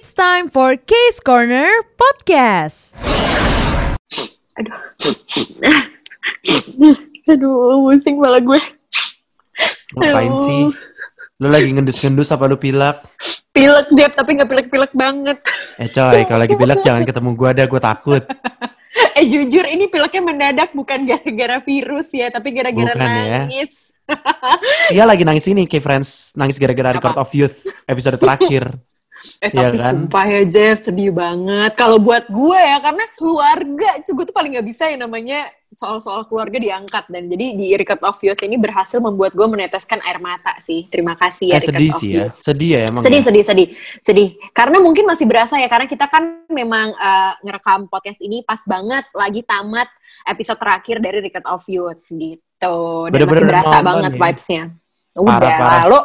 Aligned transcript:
It's 0.00 0.16
time 0.16 0.48
for 0.48 0.80
Case 0.80 1.20
Corner 1.20 1.68
Podcast. 1.92 2.96
Aduh. 4.56 4.80
Aduh, 7.36 7.84
pusing 7.84 8.16
malah 8.16 8.40
gue. 8.40 8.56
Ngapain 10.00 10.32
Aduh. 10.32 10.40
sih? 10.48 10.62
Lu 11.44 11.52
lagi 11.52 11.68
ngendus-ngendus 11.76 12.32
apa 12.32 12.48
lu 12.48 12.56
pilek? 12.56 12.96
Pilek 13.52 13.92
Dep, 13.92 14.16
tapi 14.16 14.40
nggak 14.40 14.48
pilek-pilek 14.48 14.96
banget. 14.96 15.36
Eh 15.76 15.92
coy, 15.92 16.24
kalau 16.24 16.48
lagi 16.48 16.56
pilek 16.56 16.80
jangan 16.80 17.04
ketemu 17.04 17.30
gua 17.36 17.52
dah, 17.52 17.68
gua 17.68 17.80
takut. 17.84 18.24
Eh 19.20 19.28
jujur 19.28 19.68
ini 19.68 19.84
pileknya 19.92 20.22
mendadak 20.24 20.72
bukan 20.72 21.04
gara-gara 21.04 21.60
virus 21.60 22.08
ya, 22.16 22.32
tapi 22.32 22.56
gara-gara 22.56 22.96
Bukan 22.96 23.04
ya. 23.04 23.44
nangis. 23.44 23.92
Iya 24.96 25.04
lagi 25.04 25.28
nangis 25.28 25.44
ini, 25.44 25.68
kayak 25.68 25.84
friends 25.84 26.32
nangis 26.32 26.56
gara-gara 26.56 26.96
Record 26.96 27.20
of 27.20 27.28
Youth 27.36 27.68
episode 27.84 28.16
terakhir. 28.16 28.80
Eh 29.38 29.48
Iya 29.48 29.68
tapi 29.68 29.78
kan? 29.78 29.88
sumpah 29.92 30.24
ya 30.26 30.42
Jeff, 30.44 30.76
sedih 30.80 31.12
banget. 31.12 31.72
Kalau 31.76 32.00
buat 32.00 32.24
gue 32.28 32.56
ya, 32.56 32.80
karena 32.80 33.04
keluarga, 33.14 33.88
gue 34.00 34.24
tuh 34.24 34.32
paling 34.32 34.56
nggak 34.56 34.66
bisa 34.66 34.88
yang 34.88 35.04
namanya 35.04 35.44
soal-soal 35.70 36.24
keluarga 36.24 36.56
diangkat. 36.56 37.04
Dan 37.06 37.28
jadi 37.28 37.46
di 37.52 37.66
Record 37.76 38.00
of 38.02 38.16
Youth 38.20 38.40
ini 38.40 38.56
berhasil 38.56 38.98
membuat 38.98 39.36
gue 39.36 39.44
meneteskan 39.44 40.00
air 40.02 40.18
mata 40.18 40.56
sih. 40.58 40.88
Terima 40.88 41.14
kasih 41.14 41.52
ya 41.52 41.56
Eh 41.56 41.62
Record 41.62 41.76
sedih 41.76 41.90
of 41.92 42.00
sih 42.00 42.10
Youth. 42.10 42.20
ya, 42.20 42.28
sedih 42.40 42.70
ya 42.72 42.80
emang. 42.88 43.02
Sedih, 43.04 43.20
ya. 43.20 43.26
sedih, 43.28 43.44
sedih, 43.44 43.68
sedih. 44.00 44.28
Karena 44.50 44.78
mungkin 44.80 45.04
masih 45.04 45.26
berasa 45.28 45.54
ya, 45.60 45.68
karena 45.68 45.86
kita 45.86 46.08
kan 46.08 46.22
memang 46.48 46.90
eh, 46.90 47.32
ngerekam 47.44 47.80
podcast 47.86 48.20
ini 48.20 48.40
pas 48.42 48.60
banget 48.64 49.04
lagi 49.12 49.40
tamat 49.44 49.88
episode 50.26 50.58
terakhir 50.58 50.96
dari 51.00 51.18
Record 51.20 51.46
of 51.48 51.62
Youth 51.68 52.04
gitu. 52.08 52.40
Dan 53.08 53.12
Bener-bener 53.12 53.44
masih 53.44 53.52
berasa 53.52 53.76
banget 53.80 54.12
ya. 54.12 54.20
vibes-nya. 54.20 54.62
Udah, 55.16 55.38
Parah, 55.38 55.58
parah. 55.58 55.84
lo, 55.88 56.00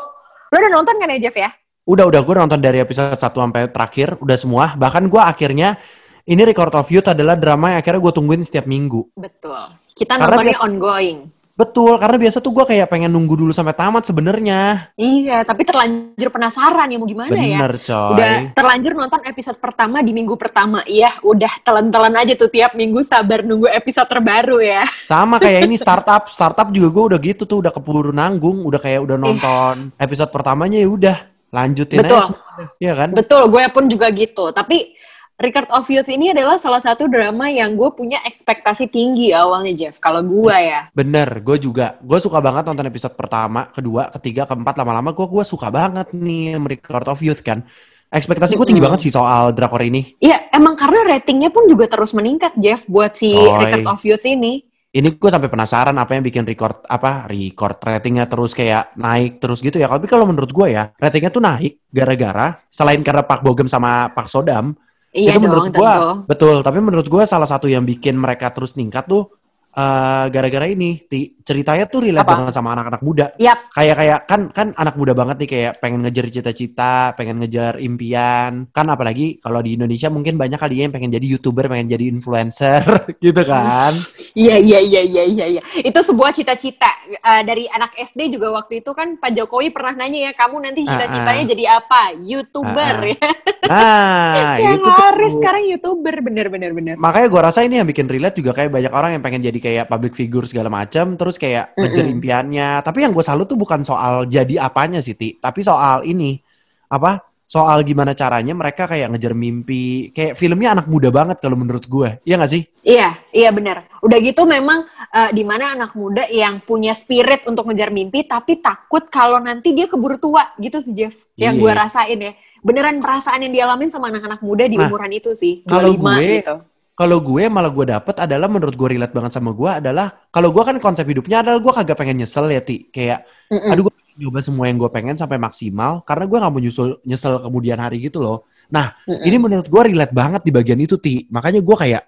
lo 0.49 0.55
udah 0.55 0.71
nonton 0.71 0.95
kan 0.97 1.07
ya 1.09 1.19
Jeff 1.27 1.35
ya? 1.35 1.51
Udah 1.85 2.09
udah 2.09 2.21
gue 2.25 2.33
nonton 2.33 2.57
dari 2.57 2.81
episode 2.81 3.13
1 3.13 3.21
sampai 3.21 3.69
terakhir 3.69 4.17
udah 4.17 4.37
semua. 4.41 4.73
Bahkan 4.73 5.05
gua 5.05 5.29
akhirnya 5.29 5.77
ini 6.25 6.41
Record 6.41 6.73
of 6.73 6.89
Youth 6.89 7.05
adalah 7.05 7.37
drama 7.37 7.77
yang 7.77 7.79
akhirnya 7.85 8.01
gue 8.01 8.13
tungguin 8.17 8.41
setiap 8.41 8.65
minggu. 8.65 9.05
Betul. 9.13 9.53
Kita 9.93 10.17
Karena 10.17 10.33
nontonnya 10.33 10.57
biasa- 10.57 10.65
ongoing. 10.65 11.19
Betul, 11.55 11.95
karena 12.03 12.19
biasa 12.19 12.43
tuh 12.43 12.51
gua 12.51 12.67
kayak 12.67 12.91
pengen 12.91 13.07
nunggu 13.15 13.39
dulu 13.39 13.55
sampai 13.55 13.71
tamat 13.71 14.03
sebenarnya. 14.03 14.91
Iya, 14.99 15.39
tapi 15.47 15.63
terlanjur 15.63 16.27
penasaran 16.27 16.83
ya 16.91 16.99
mau 16.99 17.07
gimana 17.07 17.31
ya? 17.31 17.63
Bener 17.63 17.79
coy. 17.79 18.11
Udah 18.11 18.33
terlanjur 18.51 18.91
nonton 18.91 19.21
episode 19.23 19.55
pertama 19.63 20.03
di 20.03 20.11
minggu 20.11 20.35
pertama. 20.35 20.83
Iya, 20.83 21.15
udah 21.23 21.63
telan-telan 21.63 22.11
aja 22.19 22.35
tuh 22.35 22.51
tiap 22.51 22.75
minggu 22.75 22.99
sabar 23.07 23.47
nunggu 23.47 23.71
episode 23.71 24.09
terbaru 24.11 24.59
ya. 24.59 24.83
Sama 25.07 25.39
kayak 25.39 25.63
ini 25.63 25.79
startup, 25.85 26.27
startup 26.27 26.67
juga 26.75 26.91
gue 26.91 27.03
udah 27.15 27.19
gitu 27.23 27.47
tuh 27.47 27.63
udah 27.63 27.71
keburu 27.71 28.11
nanggung, 28.11 28.59
udah 28.67 28.81
kayak 28.81 29.07
udah 29.07 29.15
nonton 29.15 29.95
episode 29.95 30.35
pertamanya 30.35 30.75
ya 30.83 30.91
udah 30.91 31.17
lanjutin 31.55 32.03
Betul. 32.03 32.19
aja 32.19 32.27
semua. 32.27 32.55
Iya 32.83 32.93
kan? 32.99 33.09
Betul, 33.15 33.43
gue 33.47 33.63
pun 33.71 33.83
juga 33.87 34.11
gitu. 34.11 34.51
Tapi 34.51 34.91
Record 35.35 35.67
of 35.75 35.83
Youth 35.91 36.07
ini 36.07 36.31
adalah 36.31 36.55
salah 36.55 36.79
satu 36.79 37.11
drama 37.11 37.51
yang 37.51 37.75
gue 37.75 37.91
punya 37.91 38.23
ekspektasi 38.23 38.87
tinggi 38.87 39.35
awalnya, 39.35 39.75
Jeff. 39.75 39.99
Kalau 39.99 40.23
gue 40.23 40.55
ya. 40.55 40.87
Bener, 40.95 41.43
gue 41.43 41.59
juga. 41.59 41.99
Gue 41.99 42.23
suka 42.23 42.39
banget 42.39 42.63
nonton 42.63 42.87
episode 42.87 43.19
pertama, 43.19 43.67
kedua, 43.67 44.07
ketiga, 44.15 44.47
keempat, 44.47 44.79
lama-lama 44.79 45.11
gue 45.11 45.27
gua 45.27 45.43
suka 45.43 45.67
banget 45.67 46.15
nih 46.15 46.55
Record 46.55 47.07
of 47.11 47.19
Youth 47.19 47.43
kan. 47.43 47.67
Ekspektasi 48.15 48.55
gue 48.55 48.63
tinggi 48.63 48.79
Mm-mm. 48.79 48.95
banget 48.95 48.99
sih 49.03 49.11
soal 49.11 49.51
drakor 49.51 49.83
ini. 49.83 50.15
Iya, 50.23 50.47
emang 50.55 50.79
karena 50.79 51.03
ratingnya 51.03 51.51
pun 51.51 51.67
juga 51.67 51.91
terus 51.91 52.15
meningkat, 52.15 52.55
Jeff, 52.55 52.87
buat 52.87 53.11
si 53.19 53.35
Coy. 53.35 53.59
Record 53.59 53.91
of 53.91 54.01
Youth 54.07 54.23
ini. 54.23 54.63
Ini 54.95 55.19
gue 55.19 55.27
sampai 55.27 55.51
penasaran 55.51 55.91
apa 55.99 56.15
yang 56.15 56.23
bikin 56.23 56.47
record 56.47 56.87
apa 56.87 57.27
record 57.27 57.75
ratingnya 57.83 58.31
terus 58.31 58.55
kayak 58.55 58.95
naik 58.95 59.43
terus 59.43 59.59
gitu 59.59 59.75
ya. 59.75 59.91
Tapi 59.91 60.07
kalau 60.07 60.23
menurut 60.23 60.47
gue 60.55 60.67
ya 60.71 60.87
ratingnya 60.95 61.35
tuh 61.35 61.43
naik 61.43 61.83
gara-gara 61.91 62.63
selain 62.71 63.03
karena 63.03 63.27
Pak 63.27 63.43
Bogem 63.43 63.67
sama 63.67 64.07
Pak 64.15 64.31
Sodam 64.31 64.71
Iya 65.15 65.39
itu 65.39 65.47
menurut 65.47 65.71
dong, 65.71 65.79
gua 65.79 65.91
tentu. 65.95 66.11
betul 66.27 66.55
tapi 66.59 66.77
menurut 66.83 67.07
gua 67.07 67.23
salah 67.23 67.47
satu 67.47 67.71
yang 67.71 67.87
bikin 67.87 68.19
mereka 68.19 68.51
terus 68.51 68.75
ningkat 68.75 69.07
tuh 69.07 69.31
eh, 69.73 70.25
gara-gara 70.29 70.67
ini 70.69 71.01
Ti. 71.01 71.41
ceritanya 71.41 71.89
tuh 71.89 72.05
relate 72.05 72.21
Apa? 72.21 72.33
banget 72.45 72.53
sama 72.53 72.77
anak-anak 72.77 73.01
muda 73.01 73.25
Yap, 73.41 73.57
kayak 73.73 73.95
kayak 73.97 74.19
kan 74.29 74.41
kan 74.53 74.67
anak 74.77 74.93
muda 74.93 75.17
banget 75.17 75.35
nih 75.41 75.49
kayak 75.49 75.71
pengen 75.81 76.05
ngejar 76.05 76.25
cita-cita 76.29 77.17
pengen 77.17 77.41
ngejar 77.41 77.81
impian 77.81 78.69
kan 78.69 78.85
apalagi 78.87 79.41
kalau 79.41 79.59
di 79.59 79.73
Indonesia 79.73 80.13
mungkin 80.13 80.37
banyak 80.37 80.61
kali 80.61 80.79
ya 80.79 80.83
yang 80.85 80.93
pengen 80.93 81.09
jadi 81.09 81.25
youtuber 81.25 81.65
pengen 81.65 81.89
jadi 81.89 82.05
influencer 82.05 82.85
gitu 83.25 83.41
kan 83.41 83.93
Iya 84.35 84.59
iya 84.59 84.79
iya 84.83 85.01
iya 85.01 85.23
iya 85.23 85.45
iya. 85.47 85.61
Itu 85.79 86.03
sebuah 86.03 86.35
cita-cita 86.35 86.91
Eh, 87.05 87.41
dari 87.45 87.69
anak 87.69 87.93
SD 87.93 88.33
juga 88.33 88.49
waktu 88.49 88.81
itu 88.81 88.89
kan 88.97 89.21
Pak 89.21 89.37
Jokowi 89.37 89.69
pernah 89.69 89.93
nanya 89.93 90.29
ya, 90.29 90.31
kamu 90.33 90.57
nanti 90.57 90.81
cita-citanya 90.85 91.41
Ah, 91.41 91.45
ah. 91.45 91.51
jadi 91.53 91.63
apa? 91.77 92.01
YouTuber 92.17 92.95
Ah, 92.97 93.05
ah. 93.05 93.13
ya. 93.13 93.29
nah 93.65 94.55
yang 94.65 94.77
itu 94.77 94.89
tuh 94.89 95.31
sekarang 95.41 95.63
YouTuber 95.73 96.15
bener 96.21 96.47
bener 96.53 96.71
bener. 96.73 96.95
makanya 96.97 97.27
gua 97.29 97.41
rasa 97.49 97.65
ini 97.65 97.81
yang 97.81 97.87
bikin 97.89 98.05
relate 98.05 98.37
juga 98.37 98.53
kayak 98.53 98.69
banyak 98.69 98.93
orang 98.93 99.17
yang 99.17 99.23
pengen 99.25 99.41
jadi 99.41 99.54
kayak 99.59 99.85
public 99.85 100.13
figure 100.13 100.43
segala 100.43 100.67
macam 100.67 101.13
terus 101.13 101.35
kayak 101.35 101.73
ngejar 101.73 102.05
impiannya 102.05 102.79
tapi 102.81 103.01
yang 103.01 103.11
gue 103.11 103.21
salut 103.21 103.45
tuh 103.45 103.55
bukan 103.55 103.81
soal 103.81 104.25
jadi 104.25 104.59
apanya 104.59 104.99
sih 104.99 105.13
Ti 105.13 105.37
tapi 105.37 105.59
soal 105.59 106.03
ini 106.03 106.37
apa 106.85 107.17
soal 107.45 107.85
gimana 107.85 108.11
caranya 108.11 108.51
mereka 108.51 108.85
kayak 108.85 109.13
ngejar 109.13 109.31
mimpi 109.31 110.09
kayak 110.09 110.33
filmnya 110.33 110.73
anak 110.73 110.89
muda 110.89 111.09
banget 111.09 111.37
kalau 111.37 111.53
menurut 111.53 111.85
gue 111.85 112.17
iya 112.23 112.35
gak 112.35 112.49
sih 112.49 112.63
Iya, 112.85 113.17
iya 113.33 113.49
benar. 113.49 113.89
Udah 113.99 114.21
gitu 114.21 114.45
memang 114.45 114.85
eh, 115.09 115.33
di 115.33 115.41
mana 115.41 115.73
anak 115.73 115.97
muda 115.97 116.29
yang 116.29 116.61
punya 116.61 116.93
spirit 116.93 117.41
untuk 117.45 117.65
ngejar 117.65 117.89
mimpi 117.89 118.21
tapi 118.23 118.61
takut 118.61 119.09
kalau 119.09 119.41
nanti 119.41 119.73
dia 119.73 119.89
keburu 119.89 120.21
tua 120.21 120.53
gitu 120.57 120.77
sih 120.77 120.93
Jeff. 120.93 121.17
Yang 121.33 121.53
Iya. 121.57 121.61
gue 121.65 121.71
rasain 121.73 122.19
ya. 122.21 122.31
Beneran 122.61 122.97
perasaan 122.97 123.41
yang 123.41 123.53
dialamin 123.53 123.89
sama 123.89 124.09
anak-anak 124.09 124.37
muda 124.41 124.65
di 124.65 124.77
Nah, 124.77 124.85
umuran 124.85 125.09
itu 125.09 125.33
sih. 125.33 125.65
kalau 125.65 125.93
25 125.93 125.97
gue- 125.97 126.37
gitu. 126.41 126.55
Kalau 126.95 127.19
gue 127.19 127.43
malah 127.51 127.67
gue 127.67 127.85
dapet 127.91 128.15
adalah 128.23 128.47
menurut 128.47 128.71
gue 128.71 128.87
relate 128.95 129.11
banget 129.11 129.35
sama 129.35 129.51
gue 129.51 129.67
adalah 129.83 130.07
kalau 130.31 130.49
gue 130.55 130.63
kan 130.63 130.79
konsep 130.79 131.03
hidupnya 131.03 131.43
adalah 131.43 131.59
gue 131.59 131.73
kagak 131.75 131.99
pengen 131.99 132.23
nyesel 132.23 132.47
ya 132.47 132.63
ti 132.63 132.87
kayak 132.87 133.27
Mm-mm. 133.51 133.67
aduh 133.67 133.91
gue 133.91 133.93
nyoba 134.15 134.39
semua 134.39 134.71
yang 134.71 134.79
gue 134.79 134.87
pengen 134.87 135.19
sampai 135.19 135.35
maksimal 135.35 135.99
karena 136.07 136.23
gue 136.23 136.37
nggak 136.39 136.53
mau 136.55 136.61
nyusul 136.63 137.03
nyesel 137.03 137.43
kemudian 137.43 137.77
hari 137.83 137.99
gitu 137.99 138.23
loh 138.23 138.47
nah 138.71 138.95
Mm-mm. 139.03 139.27
ini 139.27 139.35
menurut 139.35 139.67
gue 139.67 139.81
relate 139.91 140.15
banget 140.15 140.41
di 140.47 140.51
bagian 140.55 140.79
itu 140.79 140.95
ti 140.95 141.27
makanya 141.27 141.59
gue 141.59 141.75
kayak 141.75 142.03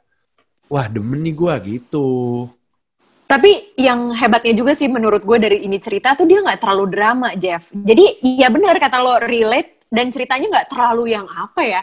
wah 0.71 0.87
demen 0.87 1.19
nih 1.19 1.35
gue 1.35 1.53
gitu 1.75 2.07
Tapi 3.27 3.75
yang 3.75 4.15
hebatnya 4.15 4.55
juga 4.55 4.71
sih 4.71 4.87
menurut 4.87 5.19
gue 5.19 5.35
dari 5.35 5.67
ini 5.67 5.83
cerita 5.83 6.15
tuh 6.15 6.23
dia 6.23 6.39
nggak 6.39 6.63
terlalu 6.63 6.85
drama, 6.87 7.35
Jeff. 7.35 7.67
Jadi 7.75 8.23
iya 8.23 8.47
benar 8.47 8.79
kata 8.79 9.03
lo 9.03 9.19
relate 9.19 9.83
dan 9.91 10.07
ceritanya 10.07 10.47
nggak 10.47 10.69
terlalu 10.71 11.11
yang 11.11 11.27
apa 11.27 11.59
ya 11.59 11.81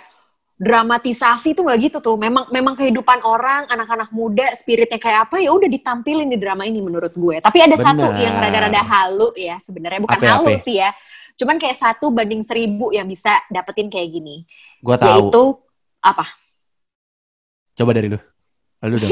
dramatisasi 0.64 1.52
tuh 1.52 1.68
nggak 1.68 1.78
gitu 1.92 1.98
tuh. 2.00 2.16
Memang 2.16 2.48
memang 2.48 2.72
kehidupan 2.72 3.20
orang, 3.20 3.68
anak-anak 3.68 4.08
muda, 4.10 4.48
spiritnya 4.56 4.96
kayak 4.96 5.28
apa 5.28 5.36
ya 5.44 5.52
udah 5.52 5.68
ditampilin 5.68 6.24
di 6.32 6.40
drama 6.40 6.64
ini 6.64 6.80
menurut 6.80 7.12
gue. 7.12 7.44
Tapi 7.44 7.58
ada 7.60 7.76
satu 7.76 8.08
Benar. 8.08 8.24
yang 8.24 8.34
rada-rada 8.40 8.80
halu 8.80 9.28
ya 9.36 9.60
sebenarnya 9.60 10.00
bukan 10.00 10.16
Apa 10.18 10.24
ya, 10.24 10.32
halu 10.32 10.46
apa 10.48 10.52
ya? 10.56 10.60
sih 10.64 10.76
ya. 10.80 10.90
Cuman 11.36 11.60
kayak 11.60 11.76
satu 11.76 12.08
banding 12.08 12.40
seribu 12.40 12.94
yang 12.96 13.04
bisa 13.04 13.36
dapetin 13.52 13.92
kayak 13.92 14.08
gini. 14.08 14.48
gue 14.80 14.96
tahu 14.96 15.12
Yaitu 15.12 15.42
apa? 16.00 16.24
coba 17.74 17.90
dari 17.90 18.06
lu 18.06 18.18
lu 18.86 18.94
dong 18.94 19.10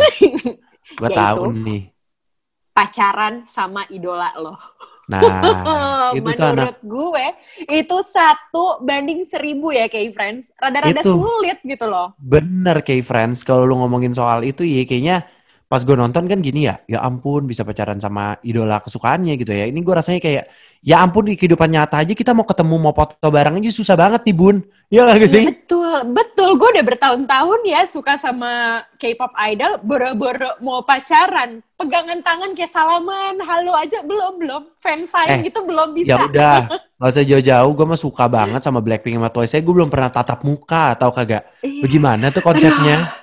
gue 1.03 1.11
tahu 1.11 1.51
nih 1.51 1.83
Pacaran 2.73 3.45
sama 3.45 3.85
idola 3.93 4.33
lo. 4.39 4.57
Nah 5.11 5.21
itu 6.17 6.31
tuh 6.31 6.47
anak 6.47 6.55
menurut 6.55 6.81
gue 6.87 7.27
itu 7.69 7.97
satu 8.07 8.83
banding 8.85 9.27
seribu 9.27 9.75
ya 9.75 9.87
kayak 9.91 10.15
friends. 10.15 10.51
Rada-rada 10.59 11.03
sulit 11.03 11.59
gitu 11.63 11.87
loh. 11.89 12.15
Bener 12.19 12.83
kayak 12.85 13.07
friends. 13.07 13.43
Kalau 13.43 13.67
lu 13.67 13.79
ngomongin 13.79 14.15
soal 14.15 14.47
itu 14.47 14.63
ya 14.63 14.83
kayaknya 14.87 15.27
pas 15.73 15.81
gue 15.81 15.97
nonton 15.97 16.29
kan 16.29 16.37
gini 16.39 16.69
ya 16.69 16.77
ya 16.85 17.01
ampun 17.01 17.49
bisa 17.49 17.65
pacaran 17.65 17.97
sama 17.97 18.37
idola 18.45 18.77
kesukaannya 18.77 19.41
gitu 19.41 19.57
ya. 19.57 19.65
Ini 19.65 19.81
gue 19.81 19.95
rasanya 19.97 20.21
kayak 20.21 20.45
ya 20.85 21.01
ampun 21.01 21.25
di 21.25 21.33
kehidupan 21.33 21.73
nyata 21.73 21.97
aja 21.97 22.13
kita 22.13 22.37
mau 22.37 22.45
ketemu 22.45 22.77
mau 22.77 22.93
foto 22.93 23.17
bareng 23.27 23.57
aja 23.57 23.73
susah 23.73 23.97
banget 23.97 24.21
nih 24.23 24.37
bun. 24.37 24.57
Ya 24.93 25.09
gak 25.09 25.17
Iya, 25.17 25.29
sih? 25.33 25.45
betul. 25.49 25.81
Betul 26.13 26.51
gue 26.55 26.69
udah 26.69 26.85
bertahun-tahun 26.85 27.61
ya 27.65 27.81
suka 27.87 28.21
sama 28.21 28.85
K-pop 28.95 29.33
idol 29.49 29.81
boro-boro 29.81 30.61
mau 30.61 30.85
pacaran 30.85 31.65
pegangan 31.73 32.21
tangan 32.21 32.53
kayak 32.53 32.69
salaman 32.69 33.41
halo 33.41 33.73
aja. 33.73 34.05
Belum 34.05 34.37
belum. 34.37 34.63
Fans 34.77 35.09
sign 35.09 35.41
Eh, 35.41 35.49
gitu 35.49 35.65
belum 35.65 35.97
ya 35.97 36.21
bisa 36.21 36.21
udah. 36.23 36.59
Nggak 37.01 37.11
usah 37.11 37.25
jauh-jauh 37.25 37.73
gue 37.73 37.87
mah 37.89 37.97
suka 37.97 38.25
banget 38.27 38.61
sama 38.61 38.79
Blackpink 38.79 39.17
sama 39.17 39.27
Twice 39.27 39.57
gue 39.57 39.73
belum 39.73 39.89
pernah 39.89 40.13
tatap 40.13 40.45
muka 40.45 40.93
atau 40.93 41.09
kagak? 41.11 41.49
Iya. 41.59 41.81
bagaimana 41.81 42.29
tuh 42.29 42.45
konsepnya 42.45 43.22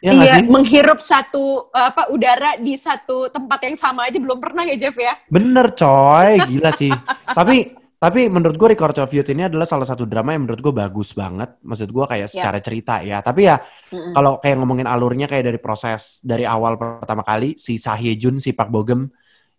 ya 0.00 0.12
iya 0.16 0.34
sih 0.40 0.48
menghirup 0.48 1.00
satu 1.00 1.68
apa 1.70 2.08
udara 2.08 2.56
di 2.56 2.74
satu 2.80 3.28
tempat 3.28 3.60
yang 3.68 3.76
sama 3.76 4.08
aja 4.08 4.16
belum 4.16 4.40
pernah 4.40 4.64
ya 4.64 4.76
Jeff 4.76 4.96
ya 4.96 5.14
Bener 5.28 5.76
coy, 5.76 6.40
gila 6.50 6.72
sih. 6.72 6.92
tapi 7.36 7.76
tapi 8.00 8.32
menurut 8.32 8.56
gue 8.56 8.72
Record 8.72 8.96
of 8.96 9.12
Youth 9.12 9.28
ini 9.28 9.44
adalah 9.44 9.68
salah 9.68 9.84
satu 9.84 10.08
drama 10.08 10.32
yang 10.32 10.48
menurut 10.48 10.64
gue 10.64 10.72
bagus 10.72 11.12
banget. 11.12 11.60
Maksud 11.60 11.92
gue 11.92 12.04
kayak 12.08 12.32
secara 12.32 12.56
cerita 12.64 13.04
ya. 13.04 13.20
Tapi 13.20 13.44
ya 13.44 13.60
Mm-mm. 13.92 14.16
kalau 14.16 14.40
kayak 14.40 14.56
ngomongin 14.56 14.88
alurnya 14.88 15.28
kayak 15.28 15.52
dari 15.52 15.60
proses 15.60 16.24
dari 16.24 16.48
awal 16.48 16.80
pertama 16.80 17.20
kali 17.20 17.60
si 17.60 17.76
Sahye 17.76 18.16
Jun, 18.16 18.40
si 18.40 18.56
Park 18.56 18.72
Bogem 18.72 19.04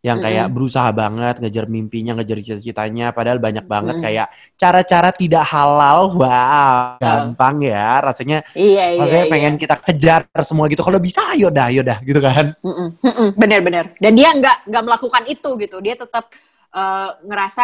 yang 0.01 0.17
kayak 0.17 0.49
Mm-mm. 0.49 0.53
berusaha 0.53 0.89
banget 0.93 1.37
ngejar 1.41 1.65
mimpinya, 1.69 2.17
ngejar 2.17 2.37
cita-citanya, 2.41 3.13
padahal 3.13 3.37
banyak 3.37 3.65
banget 3.69 3.95
Mm-mm. 3.97 4.05
kayak 4.05 4.27
cara-cara 4.57 5.09
tidak 5.13 5.45
halal. 5.45 6.09
Wow, 6.21 6.97
gampang 7.01 7.61
ya 7.65 8.01
rasanya. 8.01 8.41
Iya, 8.57 8.85
iya, 8.99 8.99
Rasanya 8.99 9.25
iya. 9.25 9.31
pengen 9.31 9.53
kita 9.61 9.75
kejar 9.79 10.21
semua 10.41 10.65
gitu. 10.69 10.81
Kalau 10.81 10.99
bisa, 11.01 11.21
ayo 11.33 11.47
dah, 11.53 11.69
ayo 11.69 11.81
dah, 11.85 11.97
gitu 12.03 12.19
kan? 12.21 12.57
Bener-bener. 13.39 13.95
Dan 13.97 14.13
dia 14.17 14.29
nggak 14.35 14.67
nggak 14.69 14.83
melakukan 14.85 15.23
itu 15.29 15.49
gitu. 15.59 15.77
Dia 15.83 15.95
tetap 15.99 16.31
eh, 16.75 17.09
ngerasa 17.27 17.63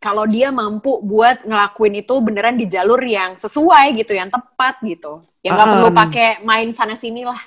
kalau 0.00 0.24
dia 0.24 0.48
mampu 0.48 1.00
buat 1.04 1.44
ngelakuin 1.44 2.00
itu 2.00 2.14
beneran 2.24 2.56
di 2.56 2.64
jalur 2.70 3.00
yang 3.04 3.36
sesuai 3.36 3.92
gitu, 4.00 4.16
yang 4.16 4.32
tepat 4.32 4.80
gitu. 4.84 5.20
Yang 5.44 5.52
nggak 5.60 5.68
Ah, 5.68 5.72
perlu 5.76 5.88
pakai 5.92 6.28
main 6.44 6.68
sana 6.72 6.96
sini 6.96 7.24
lah. 7.24 7.40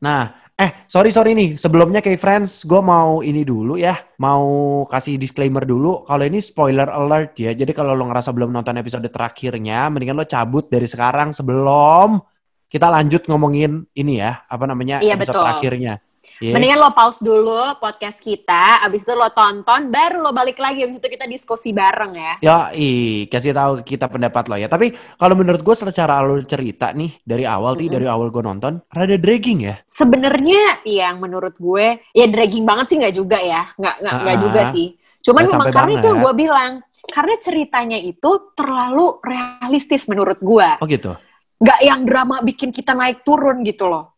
Nah, 0.00 0.32
eh 0.60 0.84
sorry 0.84 1.08
sorry 1.08 1.32
nih, 1.32 1.56
sebelumnya 1.56 2.04
kayak 2.04 2.20
friends, 2.20 2.68
gue 2.68 2.84
mau 2.84 3.24
ini 3.24 3.48
dulu 3.48 3.80
ya, 3.80 3.96
mau 4.20 4.84
kasih 4.84 5.16
disclaimer 5.16 5.64
dulu. 5.64 6.04
Kalau 6.04 6.20
ini 6.20 6.36
spoiler 6.44 6.84
alert 6.84 7.32
ya, 7.40 7.56
jadi 7.56 7.72
kalau 7.72 7.96
lo 7.96 8.04
ngerasa 8.12 8.28
belum 8.36 8.52
nonton 8.52 8.76
episode 8.76 9.08
terakhirnya, 9.08 9.88
mendingan 9.88 10.20
lo 10.20 10.28
cabut 10.28 10.68
dari 10.68 10.84
sekarang 10.84 11.32
sebelum 11.32 12.20
kita 12.68 12.92
lanjut 12.92 13.24
ngomongin 13.24 13.88
ini 13.96 14.20
ya, 14.20 14.44
apa 14.44 14.68
namanya 14.68 15.00
Iya, 15.00 15.16
episode 15.16 15.40
betul. 15.40 15.44
terakhirnya. 15.48 15.94
Iya. 16.40 16.56
Mendingan 16.56 16.80
lo 16.80 16.96
pause 16.96 17.20
dulu 17.20 17.76
podcast 17.76 18.16
kita, 18.16 18.80
abis 18.80 19.04
itu 19.04 19.12
lo 19.12 19.28
tonton, 19.36 19.92
baru 19.92 20.24
lo 20.24 20.32
balik 20.32 20.56
lagi, 20.56 20.88
abis 20.88 20.96
itu 20.96 21.04
kita 21.12 21.28
diskusi 21.28 21.76
bareng 21.76 22.16
ya. 22.16 22.32
Ya, 22.40 22.58
ih, 22.72 23.28
kasih 23.28 23.52
tahu 23.52 23.84
kita 23.84 24.08
pendapat 24.08 24.48
lo 24.48 24.56
ya. 24.56 24.64
Tapi 24.64 24.96
kalau 25.20 25.36
menurut 25.36 25.60
gue 25.60 25.76
secara 25.76 26.16
alur 26.16 26.40
cerita 26.48 26.96
nih 26.96 27.12
dari 27.28 27.44
awal 27.44 27.76
Mm-mm. 27.76 27.84
nih 27.84 27.88
dari 27.92 28.06
awal 28.08 28.32
gue 28.32 28.40
nonton, 28.40 28.80
rada 28.88 29.20
dragging 29.20 29.68
ya. 29.68 29.84
Sebenarnya 29.84 30.80
yang 30.88 31.20
menurut 31.20 31.60
gue, 31.60 32.00
ya 32.16 32.24
dragging 32.24 32.64
banget 32.64 32.86
sih 32.88 32.96
nggak 33.04 33.14
juga 33.20 33.36
ya, 33.36 33.68
nggak 33.76 33.94
nggak 34.00 34.14
nggak 34.24 34.36
Ah, 34.36 34.40
juga 34.40 34.62
sih. 34.72 34.86
Cuman 35.20 35.44
nggak 35.44 35.52
memang 35.52 35.68
karena 35.68 35.92
itu 35.92 36.06
yang 36.08 36.16
banget. 36.16 36.24
gue 36.24 36.34
bilang, 36.40 36.72
karena 37.12 37.34
ceritanya 37.36 37.98
itu 38.00 38.30
terlalu 38.56 39.06
realistis 39.20 40.08
menurut 40.08 40.40
gue. 40.40 40.68
Oh 40.80 40.88
gitu. 40.88 41.12
nggak 41.60 41.80
yang 41.84 42.08
drama 42.08 42.40
bikin 42.40 42.72
kita 42.72 42.96
naik 42.96 43.20
turun 43.20 43.60
gitu 43.60 43.84
loh. 43.92 44.16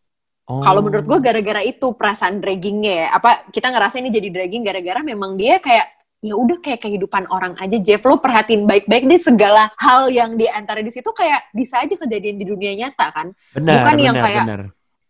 Oh. 0.51 0.59
Kalau 0.59 0.83
menurut 0.83 1.07
gue 1.07 1.19
gara-gara 1.23 1.63
itu 1.63 1.95
perasaan 1.95 2.43
draggingnya 2.43 3.07
ya. 3.07 3.09
Apa 3.15 3.47
kita 3.55 3.71
ngerasa 3.71 4.03
ini 4.03 4.11
jadi 4.11 4.29
dragging 4.29 4.67
gara-gara 4.67 5.01
memang 5.07 5.39
dia 5.39 5.63
kayak 5.63 5.87
ya 6.23 6.35
udah 6.39 6.59
kayak 6.63 6.83
kehidupan 6.87 7.27
orang 7.35 7.59
aja 7.59 7.79
Jeff 7.83 8.03
lo 8.07 8.19
perhatiin 8.23 8.63
baik-baik 8.67 9.11
deh 9.11 9.19
segala 9.19 9.75
hal 9.75 10.07
yang 10.07 10.39
di 10.39 10.47
antara 10.47 10.79
di 10.79 10.91
situ 10.91 11.11
kayak 11.11 11.51
bisa 11.51 11.83
aja 11.83 11.99
kejadian 11.99 12.39
di 12.39 12.47
dunia 12.47 12.75
nyata 12.79 13.11
kan. 13.11 13.27
benar, 13.59 13.75
bukan 13.83 13.97
yang 13.99 14.15
benar, 14.15 14.27
kayak- 14.27 14.47
benar. 14.47 14.63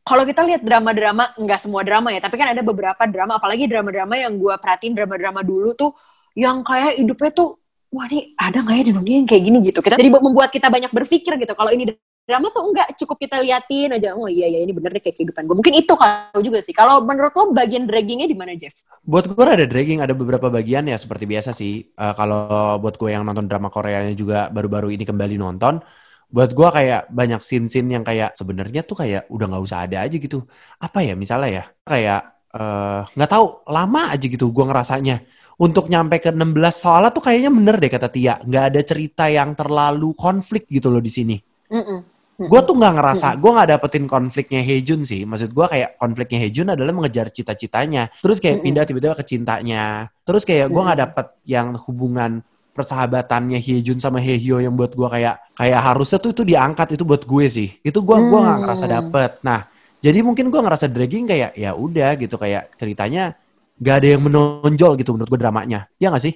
Kalau 0.02 0.26
kita 0.26 0.42
lihat 0.42 0.66
drama-drama 0.66 1.30
nggak 1.38 1.58
semua 1.62 1.86
drama 1.86 2.10
ya, 2.10 2.18
tapi 2.18 2.34
kan 2.34 2.50
ada 2.50 2.58
beberapa 2.66 3.06
drama 3.06 3.38
apalagi 3.38 3.70
drama-drama 3.70 4.18
yang 4.18 4.34
gue 4.34 4.50
perhatiin 4.58 4.98
drama-drama 4.98 5.46
dulu 5.46 5.78
tuh 5.78 5.94
yang 6.34 6.66
kayak 6.66 6.98
hidupnya 6.98 7.30
tuh 7.30 7.54
wah 7.92 8.10
ini 8.10 8.34
ada 8.34 8.66
nggak 8.66 8.76
ya 8.82 8.84
di 8.90 8.92
dunia 8.98 9.16
yang 9.22 9.28
kayak 9.30 9.42
gini 9.46 9.58
gitu. 9.62 9.78
Kita 9.78 9.94
jadi 9.94 10.10
membuat 10.10 10.50
kita 10.50 10.72
banyak 10.72 10.90
berpikir 10.90 11.38
gitu. 11.38 11.54
Kalau 11.54 11.70
ini 11.70 11.92
drama 12.22 12.48
tuh 12.54 12.62
enggak 12.70 12.88
cukup 13.02 13.16
kita 13.18 13.36
liatin 13.42 13.98
aja 13.98 14.14
oh 14.14 14.30
iya 14.30 14.46
ya 14.46 14.62
ini 14.62 14.70
bener 14.70 14.94
deh 14.94 15.02
kayak 15.02 15.16
kehidupan 15.18 15.42
gue 15.42 15.56
mungkin 15.58 15.74
itu 15.74 15.92
kalau 15.98 16.40
juga 16.40 16.62
sih 16.62 16.74
kalau 16.74 17.02
menurut 17.02 17.34
lo 17.34 17.50
bagian 17.50 17.84
draggingnya 17.84 18.30
di 18.30 18.36
mana 18.38 18.54
Jeff 18.54 18.74
Buat 19.02 19.34
gue 19.34 19.42
ada 19.42 19.66
dragging, 19.66 19.98
ada 19.98 20.14
beberapa 20.14 20.46
bagian 20.46 20.86
ya 20.86 20.94
seperti 20.94 21.26
biasa 21.26 21.50
sih. 21.50 21.82
Eh, 21.90 22.14
kalau 22.14 22.78
buat 22.78 22.94
gue 22.94 23.10
yang 23.10 23.26
nonton 23.26 23.50
drama 23.50 23.66
Koreanya 23.66 24.14
juga 24.14 24.46
baru-baru 24.46 24.94
ini 24.94 25.02
kembali 25.02 25.34
nonton, 25.42 25.82
buat 26.30 26.54
gue 26.54 26.68
kayak 26.70 27.10
banyak 27.10 27.42
scene-scene 27.42 27.98
yang 27.98 28.04
kayak 28.06 28.38
sebenarnya 28.38 28.86
tuh 28.86 29.02
kayak 29.02 29.26
udah 29.26 29.46
nggak 29.50 29.64
usah 29.66 29.78
ada 29.90 30.06
aja 30.06 30.16
gitu. 30.22 30.46
Apa 30.78 31.02
ya 31.02 31.18
misalnya 31.18 31.50
ya 31.50 31.64
kayak 31.82 32.20
eh, 32.54 33.00
nggak 33.10 33.30
tahu 33.34 33.46
lama 33.74 34.00
aja 34.14 34.26
gitu 34.30 34.54
gue 34.54 34.64
ngerasanya. 34.70 35.16
Untuk 35.58 35.90
nyampe 35.90 36.18
ke 36.22 36.30
16 36.30 36.74
soalnya 36.74 37.10
tuh 37.14 37.22
kayaknya 37.26 37.50
bener 37.50 37.76
deh 37.82 37.90
kata 37.90 38.08
Tia, 38.10 38.34
nggak 38.38 38.64
ada 38.70 38.80
cerita 38.86 39.24
yang 39.30 39.54
terlalu 39.58 40.14
konflik 40.14 40.70
gitu 40.70 40.94
loh 40.94 41.02
di 41.02 41.10
sini. 41.10 41.36
Mm-mm. 41.74 42.11
Gue 42.48 42.60
tuh 42.64 42.74
nggak 42.78 42.94
ngerasa, 42.98 43.28
gue 43.38 43.50
nggak 43.50 43.68
dapetin 43.76 44.04
konfliknya 44.08 44.60
Hejun 44.64 45.02
sih. 45.04 45.22
Maksud 45.26 45.50
gue 45.52 45.66
kayak 45.68 46.00
konfliknya 46.00 46.38
Hejun 46.42 46.68
adalah 46.72 46.92
mengejar 46.94 47.28
cita-citanya. 47.28 48.08
Terus 48.22 48.40
kayak 48.40 48.62
pindah 48.62 48.84
tiba-tiba 48.88 49.14
ke 49.18 49.24
cintanya. 49.26 50.08
Terus 50.24 50.42
kayak 50.42 50.70
gue 50.70 50.82
nggak 50.82 51.00
dapet 51.02 51.26
yang 51.44 51.74
hubungan 51.86 52.40
persahabatannya 52.72 53.60
Hejun 53.60 54.00
sama 54.00 54.16
Hehyo 54.16 54.56
yang 54.58 54.72
buat 54.72 54.96
gue 54.96 55.04
kayak 55.04 55.54
kayak 55.54 55.80
harusnya 55.84 56.18
tuh 56.18 56.32
itu 56.32 56.42
diangkat 56.42 56.96
itu 56.96 57.04
buat 57.04 57.22
gue 57.28 57.44
sih. 57.52 57.68
Itu 57.84 58.00
gue 58.00 58.16
gua 58.16 58.38
nggak 58.40 58.56
Hmm. 58.56 58.62
ngerasa 58.64 58.84
dapet. 58.88 59.30
Nah, 59.44 59.68
jadi 60.00 60.18
mungkin 60.24 60.48
gue 60.48 60.60
ngerasa 60.60 60.88
dragging 60.88 61.28
kayak 61.28 61.52
ya 61.52 61.76
udah 61.76 62.16
gitu 62.16 62.40
kayak 62.40 62.72
ceritanya 62.80 63.36
gak 63.76 64.02
ada 64.02 64.08
yang 64.16 64.22
menonjol 64.24 64.96
gitu 64.96 65.12
menurut 65.12 65.28
gue 65.30 65.40
dramanya. 65.42 65.90
Ya 66.00 66.08
gak 66.08 66.22
sih? 66.24 66.34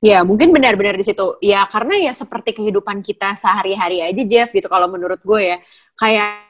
Ya, 0.00 0.24
mungkin 0.24 0.50
benar-benar 0.56 0.96
di 0.96 1.04
situ. 1.06 1.36
Ya, 1.44 1.62
karena 1.68 2.00
ya 2.00 2.12
seperti 2.16 2.56
kehidupan 2.56 3.04
kita 3.04 3.36
sehari-hari 3.36 4.02
aja, 4.02 4.22
Jeff, 4.24 4.50
gitu. 4.50 4.66
Kalau 4.66 4.88
menurut 4.88 5.20
gue 5.22 5.56
ya, 5.56 5.58
kayak 6.00 6.42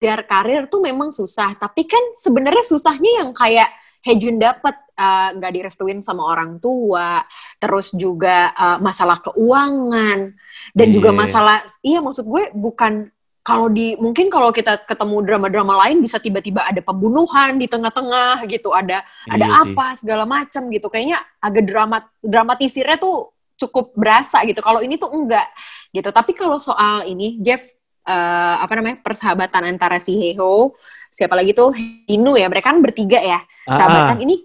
biar 0.00 0.24
karir 0.24 0.64
tuh 0.72 0.80
memang 0.80 1.12
susah. 1.12 1.54
Tapi 1.60 1.84
kan 1.84 2.00
sebenarnya 2.16 2.64
susahnya 2.64 3.24
yang 3.24 3.30
kayak 3.36 3.68
Hejun 4.00 4.40
dapat 4.40 4.72
eh, 4.96 5.28
nggak 5.36 5.52
direstuin 5.60 6.00
sama 6.00 6.24
orang 6.24 6.56
tua, 6.56 7.20
terus 7.60 7.92
juga 7.92 8.48
eh, 8.56 8.78
masalah 8.80 9.20
keuangan, 9.20 10.32
dan 10.72 10.88
juga 10.88 11.12
Iya. 11.12 11.20
masalah, 11.20 11.58
iya 11.84 12.00
maksud 12.00 12.24
gue 12.24 12.48
bukan 12.56 13.12
kalau 13.50 13.66
di 13.66 13.98
mungkin 13.98 14.26
kalau 14.30 14.54
kita 14.54 14.86
ketemu 14.86 15.16
drama-drama 15.26 15.74
lain 15.86 15.98
bisa 15.98 16.22
tiba-tiba 16.22 16.62
ada 16.62 16.78
pembunuhan 16.78 17.58
di 17.58 17.66
tengah-tengah 17.66 18.46
gitu, 18.46 18.70
ada 18.70 19.02
ada 19.26 19.46
Iya 19.46 19.58
sih. 19.66 19.74
apa 19.74 19.86
segala 19.98 20.24
macam 20.24 20.70
gitu. 20.70 20.86
Kayaknya 20.86 21.18
agak 21.42 21.64
drama 21.66 21.98
dramatisirnya 22.22 22.96
tuh 22.96 23.34
cukup 23.58 23.92
berasa 23.98 24.40
gitu. 24.48 24.62
Kalau 24.62 24.80
ini 24.80 24.96
tuh 24.96 25.10
enggak 25.12 25.46
gitu. 25.92 26.08
Tapi 26.08 26.32
kalau 26.32 26.56
soal 26.56 27.04
ini 27.10 27.36
Jeff 27.42 27.60
eh, 28.06 28.56
apa 28.62 28.72
namanya 28.78 29.02
persahabatan 29.04 29.68
antara 29.76 29.98
si 30.00 30.16
Heho 30.16 30.72
siapa 31.10 31.34
lagi 31.34 31.52
tuh? 31.52 31.74
Inu 32.08 32.38
ya. 32.38 32.48
Mereka 32.48 32.72
kan 32.72 32.80
bertiga 32.80 33.20
ya. 33.20 33.42
Ah, 33.68 33.76
sahabatan 33.76 34.24
ini 34.24 34.40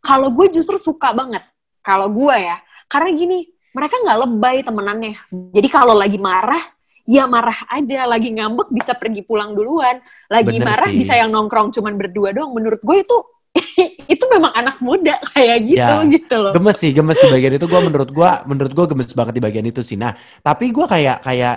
kalau 0.00 0.30
gue 0.32 0.52
justru 0.52 0.78
suka 0.78 1.10
banget 1.16 1.48
kalau 1.82 2.06
gue 2.12 2.36
ya. 2.36 2.62
Karena 2.86 3.10
gini 3.14 3.50
mereka 3.70 3.98
nggak 4.02 4.18
lebay 4.26 4.56
temenannya. 4.66 5.14
Jadi 5.54 5.68
kalau 5.70 5.94
lagi 5.94 6.18
marah 6.18 6.62
ya 7.10 7.24
marah 7.34 7.58
aja 7.76 7.98
lagi 8.12 8.28
ngambek 8.36 8.68
bisa 8.76 8.92
pergi 9.00 9.22
pulang 9.28 9.50
duluan. 9.58 9.96
Lagi 10.34 10.56
Bener 10.56 10.68
marah 10.68 10.90
sih. 10.90 11.00
bisa 11.00 11.12
yang 11.20 11.30
nongkrong 11.34 11.68
cuman 11.76 11.94
berdua 12.00 12.28
doang. 12.36 12.52
Menurut 12.56 12.80
gue 12.88 12.96
itu 13.04 13.16
itu 14.14 14.24
memang 14.34 14.52
anak 14.60 14.76
muda 14.86 15.14
kayak 15.34 15.58
gitu 15.70 15.94
Ya, 15.94 16.06
gitu 16.14 16.36
loh. 16.44 16.56
gemes 16.56 16.76
sih 16.82 16.90
gemes 16.96 17.18
di 17.22 17.28
bagian 17.30 17.54
itu. 17.56 17.66
Gue 17.70 17.80
menurut 17.82 18.10
gue 18.10 18.30
menurut 18.50 18.72
gue 18.76 18.86
gemes 18.90 19.10
banget 19.18 19.34
di 19.38 19.42
bagian 19.46 19.66
itu 19.70 19.82
sih. 19.86 19.96
Nah 20.02 20.12
tapi 20.46 20.64
gue 20.74 20.86
kayak 20.86 21.16
kayak 21.26 21.54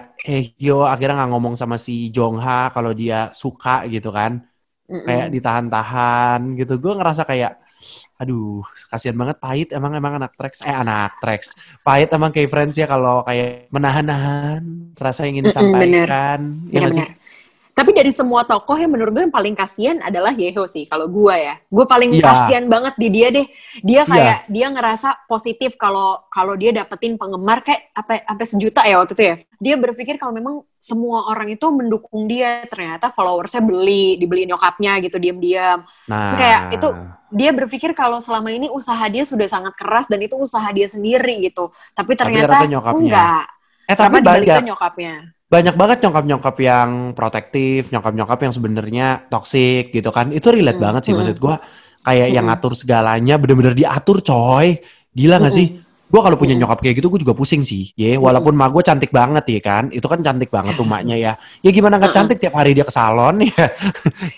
Hyo 0.62 0.86
akhirnya 0.94 1.16
nggak 1.20 1.32
ngomong 1.34 1.56
sama 1.62 1.76
si 1.82 2.14
Jongha 2.16 2.70
kalau 2.76 2.92
dia 2.94 3.34
suka 3.34 3.86
gitu 3.94 4.10
kan. 4.14 4.32
Mm-mm. 4.90 5.06
kayak 5.08 5.28
ditahan-tahan 5.36 6.40
gitu. 6.60 6.74
Gue 6.84 6.94
ngerasa 7.00 7.24
kayak 7.30 7.52
aduh 8.18 8.64
kasihan 8.90 9.18
banget. 9.18 9.38
Pahit 9.40 9.70
emang 9.74 9.94
emang 9.96 10.18
anak 10.22 10.34
Trax 10.38 10.64
eh 10.64 10.76
anak 10.76 11.18
Trax 11.20 11.54
pahit 11.84 12.10
emang 12.14 12.32
kayak 12.32 12.50
friends 12.50 12.76
ya 12.80 12.88
kalau 12.88 13.24
kayak 13.28 13.68
menahan-nahan 13.74 14.94
rasa 14.96 15.28
ingin 15.28 15.48
Mm-mm, 15.48 15.74
bener. 15.76 16.08
disampaikan 16.08 16.40
ya 16.72 16.78
nggak 16.84 16.94
sih? 16.96 17.08
Tapi 17.74 17.90
dari 17.90 18.14
semua 18.14 18.46
tokoh 18.46 18.78
yang 18.78 18.94
menurut 18.94 19.10
gue 19.10 19.26
yang 19.26 19.34
paling 19.34 19.58
kasihan 19.58 19.98
adalah 19.98 20.30
Yeho 20.30 20.70
sih 20.70 20.86
kalau 20.86 21.10
gue 21.10 21.34
ya. 21.34 21.58
Gue 21.74 21.90
paling 21.90 22.14
Iya. 22.14 22.22
kasihan 22.22 22.66
banget 22.70 22.94
di 23.02 23.08
dia 23.10 23.28
deh. 23.34 23.48
Dia 23.82 23.96
Iya. 23.98 24.04
kayak 24.06 24.38
dia 24.46 24.68
ngerasa 24.70 25.10
positif 25.26 25.74
kalau 25.74 26.22
kalau 26.30 26.54
dia 26.54 26.70
dapetin 26.70 27.18
penggemar 27.18 27.66
kayak 27.66 27.90
apa 27.98 28.22
sampai 28.30 28.46
sejuta 28.46 28.86
ya 28.86 29.02
waktu 29.02 29.18
itu 29.18 29.24
ya. 29.26 29.36
Dia 29.58 29.76
berpikir 29.82 30.22
kalau 30.22 30.38
memang 30.38 30.62
semua 30.78 31.26
orang 31.26 31.50
itu 31.50 31.66
mendukung 31.74 32.30
dia. 32.30 32.62
Ternyata 32.70 33.10
followersnya 33.10 33.66
beli, 33.66 34.22
dibeli 34.22 34.46
nyokapnya 34.46 35.02
gitu 35.02 35.18
diam-diam. 35.18 35.82
nah 36.06 36.30
Terus 36.30 36.36
kayak 36.38 36.62
itu 36.78 36.88
dia 37.34 37.50
berpikir 37.50 37.98
kalau 37.98 38.22
selama 38.22 38.54
ini 38.54 38.70
usaha 38.70 39.02
dia 39.10 39.26
sudah 39.26 39.50
sangat 39.50 39.74
keras 39.74 40.06
dan 40.06 40.22
itu 40.22 40.38
usaha 40.38 40.70
dia 40.70 40.86
sendiri 40.86 41.42
gitu. 41.42 41.74
Tapi 41.98 42.14
ternyata, 42.14 42.54
ternyata 42.54 42.70
nyokapnya. 42.70 43.02
enggak. 43.02 43.44
eh 43.84 43.96
Tapi 43.98 44.00
tapi 44.00 44.18
banyak 44.22 44.46
dibaliknya 44.46 44.62
nyokapnya. 44.70 45.14
Banyak 45.54 45.76
banget 45.82 45.98
nyokap-nyokap 46.04 46.56
yang 46.70 46.90
protektif, 47.18 47.80
nyokap-nyokap 47.94 48.40
yang 48.46 48.54
sebenarnya 48.58 49.06
toksik 49.32 49.84
gitu 49.96 50.10
kan. 50.18 50.26
Itu 50.38 50.48
relate 50.56 50.80
Hmm, 50.80 50.86
banget 50.86 51.02
sih 51.08 51.14
hmm. 51.14 51.18
maksud 51.18 51.38
gua 51.44 51.56
kayak 52.08 52.28
yang 52.36 52.46
Hmm. 52.46 52.50
ngatur 52.50 52.74
segalanya 52.82 53.34
bener-bener 53.42 53.74
diatur 53.82 54.18
coy. 54.30 54.68
Gila 55.14 55.36
gak 55.44 55.54
Mm-mm. 55.54 55.60
sih? 55.60 55.68
Gua 56.14 56.22
kalau 56.22 56.38
punya 56.38 56.54
nyokap 56.54 56.78
kayak 56.78 57.02
gitu 57.02 57.10
gue 57.10 57.26
juga 57.26 57.34
pusing 57.34 57.66
sih. 57.66 57.90
Ya, 57.98 58.22
walaupun 58.22 58.54
mak 58.54 58.70
gue 58.70 58.86
cantik 58.86 59.10
banget 59.10 59.50
ya 59.50 59.60
kan. 59.66 59.90
Itu 59.90 60.06
kan 60.06 60.22
cantik 60.22 60.54
banget 60.54 60.78
tuh 60.78 60.86
maknya 60.86 61.18
ya. 61.18 61.34
Ya 61.66 61.74
gimana 61.74 61.98
gak 61.98 62.14
Mm-mm. 62.14 62.18
cantik 62.22 62.38
tiap 62.38 62.54
hari 62.54 62.78
dia 62.78 62.86
ke 62.86 62.94
salon 62.94 63.42
ya. 63.42 63.66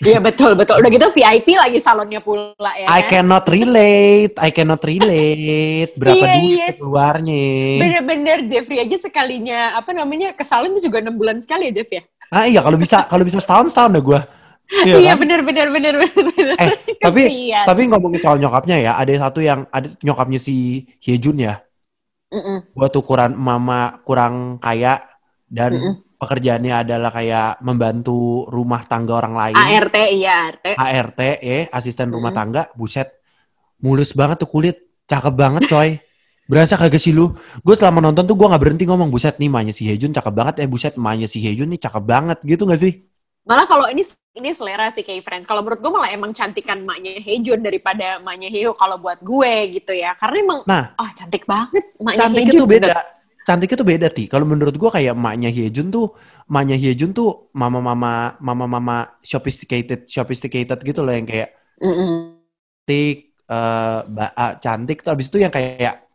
Iya 0.00 0.24
betul 0.24 0.56
betul. 0.56 0.80
Udah 0.80 0.88
gitu 0.88 1.12
VIP 1.12 1.52
lagi 1.52 1.76
salonnya 1.76 2.24
pula 2.24 2.72
ya. 2.80 2.88
I 2.88 3.04
kan? 3.04 3.28
cannot 3.28 3.44
relate. 3.44 4.32
I 4.40 4.48
cannot 4.48 4.80
relate. 4.80 5.92
Berapa 6.00 6.16
Iya, 6.16 6.32
duit 6.40 6.56
iya. 6.56 6.68
keluarnya. 6.80 7.44
Bener-bener 7.76 8.38
Jeffrey 8.48 8.80
aja 8.80 8.96
sekalinya 8.96 9.76
apa 9.76 9.92
namanya 9.92 10.32
ke 10.32 10.48
salon 10.48 10.72
itu 10.72 10.88
juga 10.88 11.04
enam 11.04 11.12
bulan 11.12 11.44
sekali 11.44 11.68
ya 11.68 11.84
Jeff 11.84 11.92
ya. 11.92 12.02
Ah 12.32 12.48
iya 12.48 12.64
kalau 12.64 12.80
bisa 12.80 13.04
kalau 13.04 13.20
bisa 13.20 13.36
setahun 13.36 13.68
setahun 13.68 13.92
deh 13.92 14.00
gue. 14.00 14.20
Iya 14.66 14.98
Iya 14.98 15.12
kan? 15.14 15.22
bener 15.22 15.40
bener 15.46 15.66
bener 15.70 15.94
bener. 15.94 16.46
Eh, 16.58 16.74
tapi 17.06 17.22
tapi 17.54 17.80
ngomongin 17.86 18.18
soal 18.18 18.42
nyokapnya 18.42 18.82
ya, 18.82 18.92
ada 18.98 19.14
satu 19.14 19.38
yang 19.38 19.62
ada 19.70 19.86
nyokapnya 20.02 20.42
si 20.42 20.82
Hyejun 20.98 21.38
ya. 21.38 21.62
Mm-mm. 22.36 22.58
Buat 22.76 22.92
ukuran 23.00 23.32
mama 23.32 24.04
kurang 24.04 24.60
kaya 24.60 25.00
dan 25.48 25.72
Mm-mm. 25.72 25.94
pekerjaannya 26.20 26.84
adalah 26.84 27.08
kayak 27.08 27.64
membantu 27.64 28.44
rumah 28.52 28.84
tangga 28.84 29.16
orang 29.16 29.34
lain. 29.34 29.56
ART 29.56 29.96
iya 30.12 30.52
ART. 30.52 30.66
ART 30.76 31.20
ya, 31.40 31.58
asisten 31.72 32.12
rumah 32.12 32.30
Mm-mm. 32.30 32.38
tangga, 32.38 32.62
buset. 32.76 33.08
Mulus 33.80 34.12
banget 34.12 34.44
tuh 34.44 34.48
kulit, 34.48 34.76
cakep 35.08 35.32
banget 35.32 35.64
coy. 35.68 35.96
Berasa 36.46 36.78
kagak 36.78 37.02
sih 37.02 37.10
lu? 37.10 37.34
Gue 37.64 37.74
selama 37.74 37.98
nonton 37.98 38.22
tuh 38.22 38.38
gue 38.38 38.46
nggak 38.46 38.62
berhenti 38.62 38.84
ngomong 38.86 39.10
buset 39.10 39.34
nih 39.42 39.50
emaknya 39.50 39.74
si 39.74 39.82
Hyejun 39.82 40.14
cakep 40.14 40.30
banget 40.30 40.54
eh 40.62 40.68
buset 40.70 40.94
emaknya 40.94 41.26
si 41.26 41.42
Hyejun 41.42 41.66
nih 41.74 41.80
cakep 41.82 42.04
banget 42.06 42.38
gitu 42.46 42.70
gak 42.70 42.78
sih? 42.78 43.05
Malah 43.46 43.66
kalau 43.70 43.86
ini 43.86 44.02
ini 44.34 44.50
selera 44.50 44.90
sih 44.90 45.06
kayak 45.06 45.22
friends. 45.22 45.46
Kalau 45.46 45.62
menurut 45.62 45.78
gue 45.78 45.92
malah 45.94 46.10
emang 46.10 46.34
cantikan 46.34 46.82
maknya 46.82 47.22
Hejun 47.22 47.62
daripada 47.62 48.18
maknya 48.18 48.50
Heo 48.50 48.74
kalau 48.74 48.98
buat 48.98 49.22
gue 49.22 49.52
gitu 49.78 49.94
ya. 49.94 50.18
Karena 50.18 50.36
emang 50.42 50.60
Nah, 50.66 50.98
ah 50.98 51.10
cantik 51.14 51.46
banget 51.46 51.84
maknya 52.02 52.26
Hejun. 52.26 52.66
tuh 52.66 52.68
beda. 52.68 52.94
Cantiknya 53.46 53.76
tuh 53.78 53.86
beda 53.86 54.08
ti. 54.10 54.26
Kalau 54.26 54.42
menurut 54.42 54.74
gue 54.74 54.90
kayak 54.90 55.14
emaknya 55.14 55.54
Hyejun 55.54 55.86
tuh, 55.94 56.18
emaknya 56.50 56.74
Hyejun 56.74 57.14
tuh 57.14 57.46
mama-mama 57.54 58.34
mama-mama 58.42 59.22
sophisticated 59.22 60.10
sophisticated 60.10 60.82
gitu 60.82 61.06
loh 61.06 61.14
yang 61.14 61.22
kayak 61.30 61.54
Mm-mm. 61.78 62.42
cantik, 62.82 63.16
eh 63.46 63.98
ba- 64.10 64.34
ah, 64.34 64.52
cantik 64.58 64.98
tuh 65.06 65.10
abis 65.14 65.26
itu 65.30 65.38
yang 65.44 65.52
kayak 65.54 66.05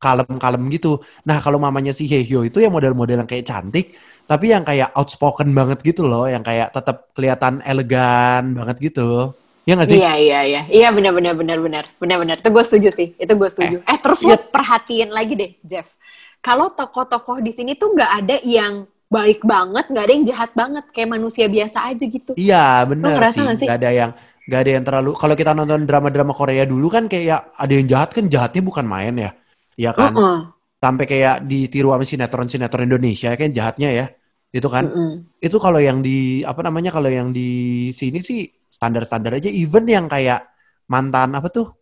kalem-kalem 0.00 0.62
gitu. 0.72 0.98
Nah 1.28 1.38
kalau 1.44 1.60
mamanya 1.60 1.92
si 1.92 2.08
Hehyo 2.08 2.42
itu 2.42 2.58
yang 2.58 2.72
model-model 2.72 3.20
yang 3.22 3.28
kayak 3.28 3.46
cantik, 3.46 3.94
tapi 4.24 4.50
yang 4.50 4.64
kayak 4.64 4.90
outspoken 4.96 5.52
banget 5.52 5.84
gitu 5.84 6.08
loh, 6.08 6.24
yang 6.24 6.40
kayak 6.40 6.72
tetap 6.72 7.12
kelihatan 7.12 7.60
elegan 7.62 8.56
banget 8.56 8.90
gitu. 8.90 9.36
Ya 9.68 9.76
nggak 9.76 9.88
sih? 9.92 10.00
Iya 10.00 10.12
iya 10.16 10.40
iya 10.42 10.62
iya 10.72 10.88
benar 10.88 11.12
benar 11.12 11.36
benar 11.36 11.60
benar 11.60 11.84
benar 12.00 12.16
benar. 12.16 12.36
Itu 12.40 12.48
gue 12.48 12.64
setuju 12.64 12.88
sih. 12.96 13.12
Itu 13.20 13.36
gue 13.36 13.48
setuju. 13.52 13.76
Eh, 13.84 13.98
terus 14.00 14.24
lo 14.24 14.32
iya. 14.32 14.40
perhatiin 14.40 15.10
lagi 15.12 15.34
deh 15.36 15.52
Jeff. 15.60 15.94
Kalau 16.40 16.72
tokoh-tokoh 16.72 17.44
di 17.44 17.52
sini 17.52 17.76
tuh 17.76 17.92
nggak 17.92 18.10
ada 18.24 18.36
yang 18.40 18.88
baik 19.12 19.44
banget, 19.44 19.92
nggak 19.92 20.04
ada 20.08 20.12
yang 20.16 20.24
jahat 20.24 20.50
banget, 20.56 20.84
kayak 20.94 21.10
manusia 21.12 21.44
biasa 21.44 21.92
aja 21.92 22.04
gitu. 22.08 22.32
Iya 22.40 22.88
bener 22.88 23.20
ngerasa 23.20 23.36
sih. 23.36 23.44
nggak 23.44 23.58
sih? 23.60 23.68
Gak 23.68 23.78
ada 23.84 23.90
yang 23.92 24.10
gak 24.50 24.60
ada 24.66 24.70
yang 24.74 24.84
terlalu. 24.86 25.10
Kalau 25.14 25.34
kita 25.38 25.52
nonton 25.54 25.86
drama-drama 25.86 26.32
Korea 26.34 26.66
dulu 26.66 26.90
kan 26.90 27.06
kayak 27.06 27.54
ada 27.54 27.72
yang 27.72 27.86
jahat 27.86 28.10
kan 28.10 28.26
jahatnya 28.26 28.62
bukan 28.66 28.82
main 28.82 29.14
ya, 29.14 29.30
Iya 29.80 29.96
kan? 29.96 30.12
Heeh. 30.12 30.38
Sampai 30.80 31.04
kayak 31.08 31.48
ditiru 31.48 31.96
sama 31.96 32.04
sinetron-sinetron 32.04 32.88
Indonesia 32.88 33.32
kan 33.36 33.52
jahatnya 33.52 33.88
ya, 33.92 34.06
itu 34.52 34.68
kan? 34.68 34.84
Mm-mm. 34.88 35.10
itu 35.40 35.56
kalau 35.56 35.80
yang 35.80 36.04
di 36.04 36.44
apa 36.44 36.60
namanya 36.60 36.92
kalau 36.92 37.08
yang 37.08 37.32
di 37.32 37.88
sini 37.96 38.20
sih 38.20 38.44
standar-standar 38.68 39.40
aja 39.40 39.48
even 39.48 39.88
yang 39.88 40.04
kayak 40.04 40.44
mantan 40.92 41.32
apa 41.32 41.48
tuh 41.48 41.72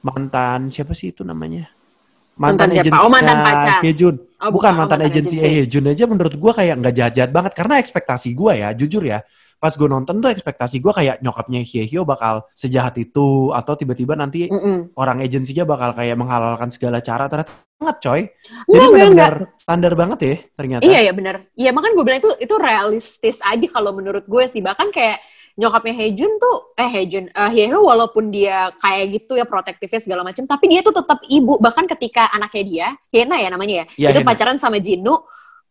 mantan 0.00 0.72
siapa 0.72 0.96
sih 0.96 1.12
itu 1.12 1.22
namanya 1.22 1.68
Mantan 2.32 2.72
siapa? 2.72 3.04
Oh, 3.04 3.12
mantan 3.12 3.44
pacar. 3.44 3.84
Hejun 3.84 4.16
Oh, 4.42 4.50
bukan 4.50 4.74
oh, 4.74 4.78
mantan, 4.82 5.06
agensi 5.06 5.38
Hejun 5.38 5.86
aja 5.92 6.02
menurut 6.08 6.34
gua 6.34 6.50
kayak 6.50 6.74
nggak 6.82 6.94
jahat-jahat 6.98 7.30
banget 7.30 7.52
karena 7.54 7.78
ekspektasi 7.78 8.34
gua 8.34 8.58
ya 8.58 8.68
jujur 8.74 9.04
ya 9.06 9.22
pas 9.62 9.70
gue 9.70 9.86
nonton 9.86 10.18
tuh 10.18 10.34
ekspektasi 10.34 10.82
gua 10.82 10.90
kayak 10.90 11.22
nyokapnya 11.22 11.62
Hyehyo 11.62 12.02
bakal 12.02 12.50
sejahat 12.50 12.98
itu 12.98 13.54
atau 13.54 13.78
tiba-tiba 13.78 14.18
nanti 14.18 14.50
Mm-mm. 14.50 14.90
orang 14.98 15.22
agensinya 15.22 15.62
bakal 15.62 15.94
kayak 15.94 16.18
menghalalkan 16.18 16.66
segala 16.74 16.98
cara 16.98 17.30
ternyata 17.30 17.54
banget 17.78 17.96
coy 18.02 18.20
jadi 18.66 18.78
enggak, 18.82 18.90
benar-benar 18.90 19.34
standar 19.58 19.92
banget 19.94 20.18
ya 20.22 20.34
ternyata 20.58 20.82
Iya 20.82 20.98
ya 21.06 21.12
benar. 21.14 21.34
Iya 21.54 21.70
makanya 21.70 21.94
gue 21.94 22.04
bilang 22.10 22.20
itu 22.22 22.30
itu 22.42 22.54
realistis 22.58 23.38
aja 23.42 23.66
kalau 23.70 23.94
menurut 23.94 24.26
gue 24.26 24.44
sih. 24.50 24.58
Bahkan 24.58 24.90
kayak 24.90 25.18
nyokapnya 25.58 25.94
Hejun 25.94 26.32
tuh 26.40 26.74
eh 26.78 26.88
Hejun 26.90 27.28
eh 27.30 27.50
Hyeho 27.52 27.82
walaupun 27.84 28.30
dia 28.32 28.70
kayak 28.80 29.20
gitu 29.20 29.34
ya 29.38 29.46
protektifnya 29.46 30.00
segala 30.02 30.22
macam, 30.26 30.46
tapi 30.46 30.64
dia 30.70 30.80
tuh 30.82 30.94
tetap 30.94 31.22
ibu. 31.26 31.58
Bahkan 31.62 31.86
ketika 31.98 32.30
anaknya 32.34 32.64
dia 32.66 32.86
Hena 33.14 33.36
ya 33.38 33.48
namanya 33.50 33.74
ya, 33.82 33.84
Iya, 33.98 34.08
itu 34.16 34.20
Hena. 34.24 34.30
pacaran 34.30 34.56
sama 34.58 34.78
Jinu. 34.82 35.14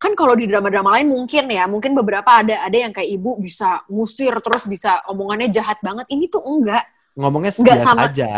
Kan 0.01 0.17
kalau 0.17 0.33
di 0.33 0.49
drama-drama 0.49 0.97
lain 0.97 1.13
mungkin 1.13 1.45
ya, 1.45 1.69
mungkin 1.69 1.93
beberapa 1.93 2.41
ada 2.41 2.65
ada 2.65 2.73
yang 2.73 2.89
kayak 2.89 3.05
ibu 3.21 3.37
bisa 3.37 3.85
ngusir 3.85 4.33
terus 4.41 4.65
bisa 4.65 4.97
omongannya 5.05 5.53
jahat 5.53 5.77
banget. 5.85 6.09
Ini 6.09 6.25
tuh 6.25 6.41
enggak. 6.41 6.81
ngomongnya 7.13 7.51
Nggak 7.53 7.75
biasa 7.75 7.85
sama- 7.85 8.07
aja 8.07 8.31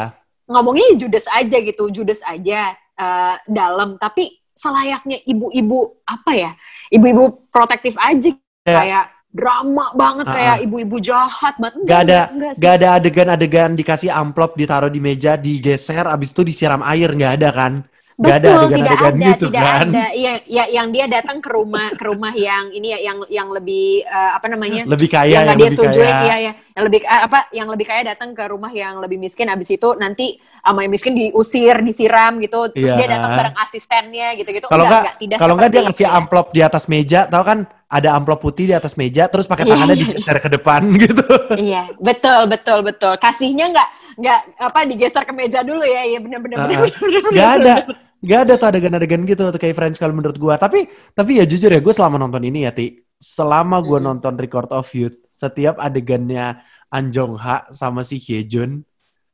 ngomongnya 0.43 0.86
ya 0.91 0.96
judes 1.00 1.25
aja 1.29 1.58
gitu, 1.62 1.84
judes 1.88 2.20
aja 2.25 2.74
eh, 2.75 3.36
dalam, 3.48 3.96
tapi 3.96 4.43
selayaknya 4.51 5.24
ibu-ibu 5.24 6.03
apa 6.03 6.32
ya, 6.36 6.51
ibu-ibu 6.89 7.48
protektif 7.50 7.96
aja 7.98 8.34
Kayak- 8.62 8.67
kayak 8.67 9.05
drama 9.34 9.86
banget 9.98 10.25
Ah, 10.29 10.34
kayak 10.34 10.58
ibu-ibu 10.67 10.98
jahat 11.01 11.58
banget. 11.58 11.82
Gak 11.86 12.01
ada, 12.05 12.20
enggak 12.29 12.53
gak 12.62 12.74
ada 12.77 12.88
adegan-adegan 12.98 13.72
dikasih 13.74 14.13
amplop 14.13 14.53
ditaruh 14.53 14.93
di 14.93 15.01
meja 15.01 15.34
digeser 15.34 16.05
abis 16.05 16.29
itu 16.29 16.46
disiram 16.46 16.86
air 16.86 17.10
nggak 17.10 17.34
ada 17.41 17.50
kan? 17.50 17.74
Gak 18.13 18.46
ada 18.46 18.51
Betul, 18.53 18.70
tidak 18.77 19.00
ada, 19.01 19.25
gitu 19.25 19.46
tidak 19.50 19.63
kan? 19.65 19.88
ada. 19.89 20.05
Iya, 20.13 20.34
ya, 20.46 20.63
yang 20.70 20.88
dia 20.93 21.05
datang 21.10 21.38
ke 21.41 21.50
rumah 21.50 21.88
ke 21.98 22.03
rumah 22.05 22.34
yang 22.38 22.70
ini 22.70 22.93
ya, 22.93 23.00
yang 23.01 23.17
yang 23.25 23.50
lebih 23.50 24.05
eh, 24.05 24.32
apa 24.38 24.46
namanya? 24.53 24.86
Lebih 24.86 25.10
kaya, 25.10 25.34
yang 25.34 25.46
yang 25.50 25.58
dia 25.58 25.65
lebih 25.65 25.77
setujuin, 25.82 26.13
kaya. 26.13 26.22
iya 26.22 26.36
ya, 26.38 26.51
yang 26.77 26.84
lebih 26.86 27.00
eh, 27.01 27.22
apa? 27.25 27.39
Yang 27.50 27.67
lebih 27.74 27.86
kaya 27.89 28.01
datang 28.13 28.29
ke 28.38 28.43
rumah 28.46 28.70
yang 28.70 29.01
lebih 29.01 29.17
miskin, 29.17 29.50
abis 29.50 29.74
itu 29.74 29.98
nanti 29.98 30.38
sama 30.62 30.86
yang 30.86 30.93
miskin 30.93 31.17
diusir, 31.17 31.75
disiram 31.82 32.38
gitu, 32.38 32.70
terus 32.70 32.93
Iya. 32.93 32.98
dia 33.01 33.08
datang 33.17 33.32
bareng 33.34 33.58
asistennya 33.58 34.27
gitu-gitu. 34.38 34.70
Kalau 34.70 34.86
Enggak, 34.86 35.01
nggak, 35.17 35.39
kalau 35.41 35.53
nggak 35.58 35.70
dia 35.74 35.82
ngasih 35.84 36.05
ya. 36.08 36.13
amplop 36.13 36.48
di 36.53 36.62
atas 36.62 36.84
meja, 36.86 37.25
tau 37.25 37.41
kan? 37.43 37.65
Ada 37.94 38.18
amplop 38.18 38.42
putih 38.42 38.66
di 38.66 38.74
atas 38.74 38.98
meja, 38.98 39.30
terus 39.30 39.46
pakai 39.46 39.70
tangannya 39.70 39.94
iya. 39.94 40.18
digeser 40.18 40.38
ke 40.42 40.50
depan 40.50 40.82
gitu. 41.06 41.30
Iya, 41.54 41.94
betul, 42.02 42.50
betul, 42.50 42.82
betul. 42.82 43.14
Kasihnya 43.22 43.70
nggak 43.70 43.90
nggak 44.18 44.40
apa 44.66 44.80
digeser 44.90 45.22
ke 45.22 45.34
meja 45.34 45.62
dulu 45.62 45.86
ya, 45.86 46.02
iya 46.02 46.18
benar-benar. 46.18 46.58
Ah, 46.58 46.68
benar, 46.90 46.90
Gak 47.30 47.50
ada, 47.62 47.74
gak 48.18 48.40
ada 48.50 48.54
tuh 48.58 48.68
adegan-adegan 48.74 49.22
gitu 49.24 49.46
tuh 49.46 49.62
kayak 49.62 49.78
Friends 49.78 50.02
kalau 50.02 50.18
menurut 50.18 50.34
gua. 50.36 50.58
Tapi, 50.58 50.90
tapi 51.14 51.38
ya 51.38 51.46
jujur 51.46 51.70
ya, 51.70 51.78
gue 51.78 51.94
selama 51.94 52.18
nonton 52.18 52.42
ini 52.42 52.66
ya 52.66 52.74
ti, 52.74 52.98
selama 53.16 53.78
gua 53.80 54.02
Hmm. 54.02 54.10
nonton 54.10 54.34
Record 54.36 54.74
of 54.74 54.90
Youth, 54.90 55.22
setiap 55.30 55.78
adegannya 55.78 56.58
An 56.90 57.10
Jong 57.10 57.38
Ha 57.38 57.70
sama 57.70 58.02
si 58.02 58.18
Hyejun, 58.18 58.82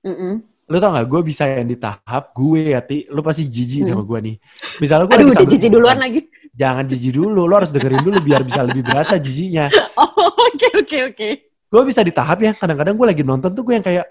Mm-mm. 0.03 0.33
lu 0.67 0.77
tau 0.77 0.91
gak 0.91 1.07
gue 1.07 1.21
bisa 1.23 1.43
yang 1.43 1.65
di 1.65 1.75
tahap 1.75 2.31
gue 2.31 2.71
ya 2.71 2.79
ti 2.79 3.03
lu 3.09 3.19
pasti 3.19 3.43
jijik 3.43 3.83
Hmm. 3.83 3.89
sama 3.89 4.03
gue 4.05 4.19
nih 4.21 4.35
misalnya 4.77 5.05
gue 5.07 5.15
Aduh, 5.17 5.27
udah 5.33 5.47
jijik 5.47 5.69
duluan 5.69 5.97
lagi. 5.97 6.23
Jangan 6.59 6.83
jijik 6.83 7.15
dulu 7.15 7.47
lu 7.47 7.53
harus 7.55 7.71
dengerin 7.71 8.03
dulu 8.03 8.19
biar 8.19 8.43
bisa 8.43 8.59
lebih 8.67 8.83
berasa 8.83 9.15
jijiknya 9.15 9.71
Oh, 9.99 10.27
oke, 10.35 10.67
oke, 10.83 10.97
oke. 11.15 11.29
gue 11.69 11.81
bisa 11.87 12.03
di 12.03 12.11
tahap 12.11 12.43
ya 12.43 12.51
kadang-kadang 12.51 12.99
gue 12.99 13.07
lagi 13.07 13.23
nonton 13.23 13.55
tuh 13.55 13.63
gue 13.63 13.79
yang 13.79 13.85
kayak 13.85 14.03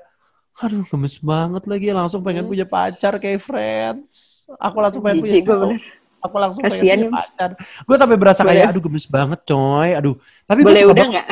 aduh 0.59 0.83
gemes 0.89 1.21
banget 1.21 1.63
lagi 1.69 1.87
langsung 1.93 2.25
pengen 2.25 2.49
punya 2.49 2.65
pacar 2.65 3.21
kayak 3.21 3.39
friends 3.39 4.43
aku 4.57 4.77
langsung 4.81 5.05
pengen 5.05 5.23
punya 5.23 5.39
Jijik 5.39 5.45
gue 5.47 5.55
cowok. 5.55 5.69
bener. 5.71 5.81
aku 6.19 6.37
langsung 6.41 6.63
Kasian 6.67 6.81
pengen 6.81 6.99
ya, 6.99 7.07
punya 7.07 7.19
pacar 7.21 7.51
gue 7.61 7.97
sampai 8.01 8.17
berasa 8.19 8.41
Boleh. 8.43 8.51
kayak 8.57 8.67
aduh 8.73 8.83
gemes 8.83 9.07
banget 9.07 9.41
coy 9.47 9.91
aduh 9.95 10.15
tapi 10.49 10.61
Boleh 10.65 10.83
udah 10.89 11.07
nggak? 11.15 11.27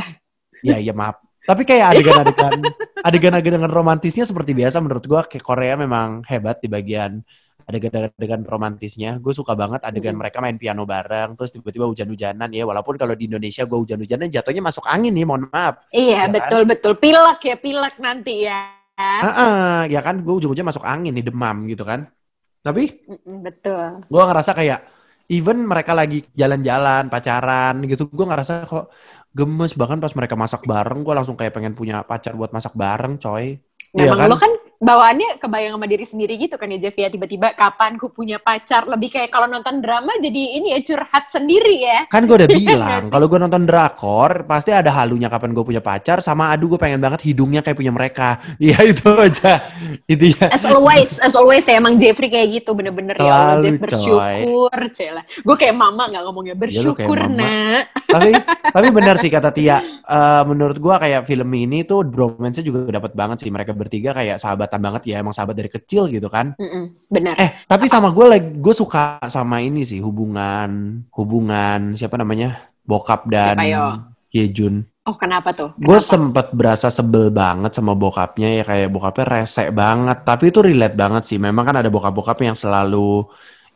ya 0.63 0.77
ya 0.79 0.93
maaf 0.95 1.17
tapi 1.47 1.63
kayak 1.63 1.87
adegan-adegan 1.95 2.53
adegan-adegan 3.07 3.63
romantisnya 3.71 4.27
seperti 4.27 4.55
biasa 4.55 4.79
menurut 4.79 5.03
gue 5.03 5.21
kayak 5.31 5.45
Korea 5.47 5.75
memang 5.75 6.23
hebat 6.27 6.59
di 6.63 6.69
bagian 6.71 7.23
adegan-adegan 7.67 8.47
romantisnya 8.47 9.19
gue 9.19 9.35
suka 9.35 9.53
banget 9.53 9.83
adegan 9.83 10.15
Mm. 10.15 10.21
mereka 10.23 10.39
main 10.39 10.55
piano 10.55 10.87
bareng 10.87 11.35
terus 11.35 11.51
tiba-tiba 11.51 11.91
hujan-hujanan 11.91 12.47
ya 12.49 12.63
walaupun 12.63 12.95
kalau 12.95 13.19
di 13.19 13.27
Indonesia 13.27 13.67
gue 13.67 13.75
hujan-hujanan 13.75 14.31
jatuhnya 14.31 14.63
masuk 14.63 14.87
angin 14.87 15.11
nih 15.11 15.27
mohon 15.27 15.51
maaf 15.51 15.83
Iya, 15.91 16.07
Ya 16.09 16.21
kan? 16.25 16.31
betul, 16.33 16.63
betul. 16.65 16.93
Pilek 16.97 17.41
ya, 17.43 17.57
pilek 17.59 17.95
nanti 17.99 18.47
ya. 18.47 18.61
ah, 18.97 19.83
ya 19.85 20.01
kan 20.01 20.23
gue 20.23 20.33
ujung-ujungnya 20.33 20.73
masuk 20.73 20.81
angin 20.81 21.13
nih 21.13 21.27
demam 21.27 21.67
gitu 21.69 21.85
kan 21.85 22.07
tapi 22.63 23.03
betul. 23.45 24.03
gue 24.03 24.23
ngerasa 24.25 24.57
kayak 24.57 24.81
even 25.29 25.67
mereka 25.67 25.93
lagi 25.93 26.25
jalan-jalan 26.33 27.07
pacaran 27.07 27.83
gitu 27.85 28.09
gue 28.09 28.27
ngerasa 28.27 28.65
kok 28.65 28.89
gemes 29.31 29.77
bahkan 29.77 30.01
pas 30.01 30.15
mereka 30.15 30.33
masak 30.35 30.65
bareng 30.65 31.05
gue 31.05 31.13
langsung 31.13 31.37
kayak 31.37 31.53
pengen 31.53 31.75
punya 31.75 32.01
pacar 32.03 32.33
buat 32.33 32.51
masak 32.51 32.73
bareng 32.73 33.19
coy 33.19 33.59
Iya 33.93 34.13
Memang 34.13 34.19
kan? 34.19 34.29
lo 34.29 34.37
kan 34.37 34.53
bawaannya 34.79 35.41
kebayang 35.41 35.75
sama 35.77 35.87
diri 35.89 36.05
sendiri 36.05 36.35
gitu 36.37 36.57
kan 36.57 36.69
ya 36.69 36.79
Jeff 36.79 36.97
ya? 36.97 37.09
Tiba-tiba 37.09 37.53
kapan 37.53 37.97
ku 37.97 38.13
punya 38.13 38.37
pacar? 38.37 38.85
Lebih 38.85 39.09
kayak 39.13 39.31
kalau 39.33 39.49
nonton 39.49 39.81
drama 39.81 40.13
jadi 40.21 40.61
ini 40.61 40.77
ya 40.77 40.81
curhat 40.85 41.29
sendiri 41.29 41.77
ya. 41.83 41.99
Kan 42.09 42.29
gue 42.29 42.37
udah 42.37 42.51
bilang 42.61 43.03
kalau 43.09 43.27
gue 43.27 43.39
nonton 43.39 43.63
drakor 43.65 44.45
pasti 44.45 44.71
ada 44.73 44.93
halunya 44.93 45.29
kapan 45.29 45.53
gue 45.53 45.65
punya 45.65 45.81
pacar 45.81 46.21
sama 46.21 46.53
aduh 46.53 46.77
gue 46.77 46.81
pengen 46.81 47.01
banget 47.01 47.25
hidungnya 47.25 47.61
kayak 47.61 47.77
punya 47.77 47.93
mereka. 47.93 48.29
Ya 48.67 48.83
itu 48.83 49.07
aja. 49.15 49.63
Intinya. 50.11 50.51
As 50.51 50.65
always 50.67 51.21
as 51.23 51.39
always 51.39 51.63
ya 51.63 51.79
emang 51.79 52.01
Jeffrey 52.01 52.27
kayak 52.27 52.63
gitu 52.63 52.75
bener-bener. 52.75 53.15
Ya 53.15 53.31
Allah 53.31 53.63
Jeff 53.63 53.79
bersyukur 53.79 54.73
cela 54.91 55.23
gue 55.23 55.57
kayak 55.57 55.77
mama 55.77 56.09
nggak 56.09 56.23
ngomongnya 56.25 56.55
Ya, 56.57 56.61
bersyukur 56.61 57.19
mama. 57.21 57.37
nak. 57.37 57.83
Tapi 58.17 58.31
tapi 58.73 58.87
benar 58.91 59.17
sih 59.19 59.29
kata 59.29 59.51
Tia. 59.53 59.79
Eh, 59.83 60.43
menurut 60.47 60.79
gue 60.79 60.95
kayak 60.95 61.27
film 61.27 61.51
ini 61.53 61.83
tuh 61.83 62.07
bromance 62.07 62.63
juga 62.63 62.89
dapat 62.89 63.13
banget 63.13 63.43
sih 63.43 63.51
mereka 63.51 63.75
bertiga 63.75 64.15
kayak 64.15 64.39
sahabatan 64.67 64.83
banget 64.83 65.03
ya 65.15 65.23
emang 65.23 65.31
sahabat 65.31 65.55
dari 65.55 65.71
kecil 65.71 66.11
gitu 66.11 66.27
kan 66.27 66.59
Mm-mm, 66.59 67.07
bener 67.07 67.39
Eh, 67.39 67.51
tapi 67.71 67.87
sama 67.87 68.11
gue 68.11 68.27
lagi 68.27 68.49
gue 68.59 68.75
suka 68.75 69.23
sama 69.31 69.63
ini 69.63 69.87
sih 69.87 70.03
hubungan 70.03 71.01
hubungan 71.15 71.95
siapa 71.95 72.19
namanya? 72.19 72.67
Bokap 72.83 73.31
dan? 73.31 73.55
Hyejun. 74.31 74.83
Oh, 75.07 75.15
kenapa 75.15 75.55
tuh? 75.55 75.71
Gue 75.79 76.03
sempet 76.03 76.51
berasa 76.51 76.91
sebel 76.91 77.31
banget 77.31 77.79
sama 77.79 77.95
bokapnya 77.95 78.59
ya 78.59 78.65
kayak 78.67 78.91
bokapnya 78.91 79.25
rese 79.39 79.71
banget. 79.71 80.27
Tapi 80.27 80.51
itu 80.51 80.61
relate 80.63 80.99
banget 80.99 81.23
sih. 81.23 81.39
Memang 81.39 81.63
kan 81.63 81.79
ada 81.79 81.87
bokap-bokap 81.87 82.43
yang 82.43 82.59
selalu 82.59 83.23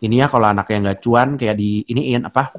ini 0.02 0.18
ya 0.18 0.26
kalau 0.26 0.50
anaknya 0.50 0.90
nggak 0.90 0.98
cuan 1.06 1.38
kayak 1.38 1.54
di 1.54 1.86
iniin 1.86 2.26
apa? 2.26 2.50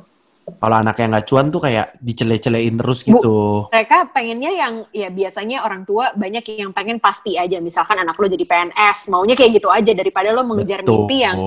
Kalau 0.60 0.76
anaknya 0.82 1.06
nggak 1.18 1.26
cuan 1.32 1.48
tuh 1.48 1.62
kayak 1.64 1.96
dicele-celein 2.04 2.76
terus 2.76 3.00
Bu, 3.06 3.10
gitu. 3.16 3.38
mereka 3.72 4.10
pengennya 4.12 4.52
yang 4.52 4.74
ya 4.92 5.08
biasanya 5.08 5.64
orang 5.64 5.88
tua 5.88 6.12
banyak 6.18 6.44
yang 6.60 6.76
pengen 6.76 7.00
pasti 7.00 7.40
aja 7.40 7.62
misalkan 7.64 8.02
anak 8.02 8.20
lo 8.20 8.28
jadi 8.28 8.44
PNS 8.44 9.08
maunya 9.08 9.38
kayak 9.38 9.62
gitu 9.62 9.72
aja 9.72 9.92
daripada 9.96 10.36
lo 10.36 10.44
mengejar 10.44 10.84
Betul. 10.84 11.08
mimpi 11.08 11.18
yang 11.24 11.38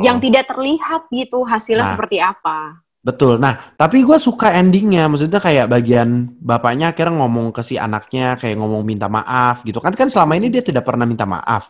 yang 0.00 0.16
tidak 0.22 0.48
terlihat 0.48 1.10
gitu 1.12 1.44
hasilnya 1.44 1.84
Nah. 1.84 1.92
seperti 1.92 2.16
apa 2.22 2.84
Betul. 3.04 3.36
Nah, 3.36 3.76
tapi 3.76 4.00
gue 4.00 4.16
suka 4.16 4.56
endingnya. 4.56 5.12
Maksudnya 5.12 5.36
kayak 5.36 5.68
bagian 5.68 6.32
bapaknya 6.40 6.88
akhirnya 6.96 7.20
ngomong 7.20 7.52
ke 7.52 7.60
si 7.60 7.76
anaknya, 7.76 8.32
kayak 8.40 8.56
ngomong 8.56 8.80
minta 8.80 9.12
maaf 9.12 9.60
gitu. 9.60 9.76
Kan 9.76 9.92
kan 9.92 10.08
selama 10.08 10.40
ini 10.40 10.48
dia 10.48 10.64
tidak 10.64 10.88
pernah 10.88 11.04
minta 11.04 11.28
maaf. 11.28 11.68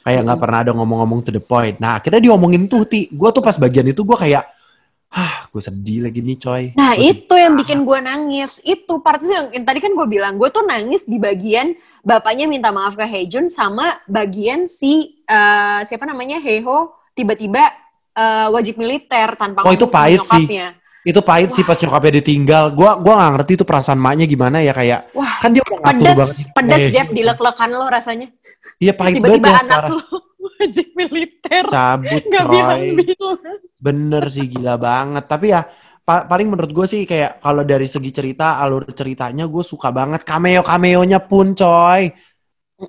Kayak 0.00 0.24
nggak 0.24 0.40
pernah 0.40 0.58
ada 0.64 0.72
ngomong-ngomong 0.72 1.20
to 1.20 1.36
the 1.36 1.42
point. 1.44 1.76
Nah, 1.76 2.00
akhirnya 2.00 2.24
diomongin 2.24 2.64
tuh, 2.64 2.88
Ti. 2.88 3.12
Gue 3.12 3.28
tuh 3.28 3.44
pas 3.44 3.52
bagian 3.60 3.84
itu 3.92 4.00
gue 4.00 4.16
kayak, 4.16 4.40
ah, 5.12 5.46
gue 5.46 5.58
sedih 5.58 6.02
lagi 6.02 6.20
nih, 6.20 6.36
coy. 6.36 6.64
nah 6.72 6.94
Gua 6.94 7.02
itu 7.04 7.34
yang 7.34 7.54
bikin 7.54 7.82
gue 7.82 7.98
nangis 8.00 8.62
itu 8.62 8.94
part 8.98 9.18
itu 9.18 9.28
yang, 9.28 9.50
yang 9.50 9.64
tadi 9.64 9.78
kan 9.78 9.92
gue 9.92 10.06
bilang 10.06 10.34
gue 10.34 10.48
tuh 10.48 10.62
nangis 10.62 11.02
di 11.02 11.16
bagian 11.16 11.74
bapaknya 12.00 12.46
minta 12.46 12.70
maaf 12.70 12.94
ke 12.94 13.02
Hejun 13.02 13.46
sama 13.46 13.98
bagian 14.06 14.64
si 14.64 14.92
eh, 15.22 15.80
siapa 15.82 16.04
namanya 16.04 16.38
Heho 16.38 16.90
tiba-tiba 17.12 17.74
eh, 18.12 18.48
wajib 18.48 18.76
militer 18.76 19.34
tanpa 19.34 19.62
Oh, 19.62 19.70
itu 19.70 19.84
pahit 19.84 20.22
sih. 20.22 20.46
Itu 21.00 21.24
pahit 21.24 21.48
sih 21.50 21.64
pas 21.64 21.74
nyokapnya 21.74 22.20
ditinggal. 22.20 22.70
Gua 22.70 22.94
gua 22.94 23.16
nggak 23.16 23.32
ngerti 23.34 23.52
itu 23.56 23.64
perasaan 23.64 23.96
maknya 23.96 24.28
gimana 24.28 24.60
ya 24.60 24.70
kayak 24.70 25.08
Wah, 25.10 25.40
kan 25.40 25.48
dia 25.48 25.64
udah 25.64 25.78
ngatur 25.80 25.96
pedas 25.96 26.18
banget. 26.20 26.36
pedas 26.52 26.78
Eh, 26.78 26.90
Jeff 26.92 27.08
dilek-lekan 27.08 27.70
lo 27.72 27.86
rasanya 27.88 28.28
Iya 28.76 28.92
pahit 28.92 29.16
tiba-tiba 29.16 29.48
banget. 29.48 29.64
anak 29.64 29.78
parah. 29.80 29.90
lo 29.96 30.06
wajib 30.60 30.86
militer 30.92 31.64
Cabut 31.66 32.22
nggak 32.28 32.44
coy. 32.44 32.52
bilang-bilang 32.52 33.40
Bener 33.80 34.24
sih 34.28 34.44
gila 34.44 34.76
banget. 34.76 35.24
Tapi 35.24 35.46
ya 35.56 35.64
pa- 36.04 36.28
paling 36.28 36.52
menurut 36.52 36.68
gue 36.68 36.86
sih 36.86 37.02
kayak 37.08 37.40
kalau 37.40 37.64
dari 37.64 37.88
segi 37.88 38.12
cerita 38.12 38.60
alur 38.60 38.84
ceritanya 38.92 39.48
gue 39.48 39.64
suka 39.64 39.88
banget 39.88 40.20
cameo 40.28 40.60
cameonya 40.60 41.18
pun 41.24 41.56
coy. 41.56 42.12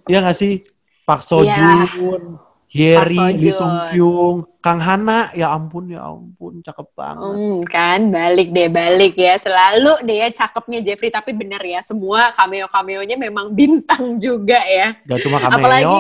Iya 0.08 0.20
gak 0.24 0.36
sih? 0.36 0.64
Pak 1.02 1.20
Sojun, 1.26 2.40
Hyeri, 2.72 3.18
Park 3.20 3.36
Lee 3.36 3.52
Seo 3.52 3.60
Sung 3.60 3.76
Kyung, 3.92 4.38
Kang 4.64 4.80
Hana, 4.80 5.28
ya 5.36 5.52
ampun 5.52 5.92
ya 5.92 6.08
ampun 6.08 6.64
cakep 6.64 6.88
banget. 6.96 7.34
Hmm, 7.36 7.58
kan 7.68 8.00
balik 8.08 8.48
deh 8.56 8.72
balik 8.72 9.20
ya 9.20 9.36
selalu 9.36 10.00
deh 10.08 10.24
ya 10.24 10.28
cakepnya 10.32 10.80
Jeffrey 10.80 11.12
tapi 11.12 11.36
bener 11.36 11.60
ya 11.60 11.84
semua 11.84 12.32
cameo 12.32 12.72
cameonya 12.72 13.20
memang 13.20 13.52
bintang 13.52 14.16
juga 14.24 14.64
ya 14.64 14.96
Gak 15.04 15.20
cuma 15.28 15.44
cameo, 15.44 15.60
apalagi 15.60 16.00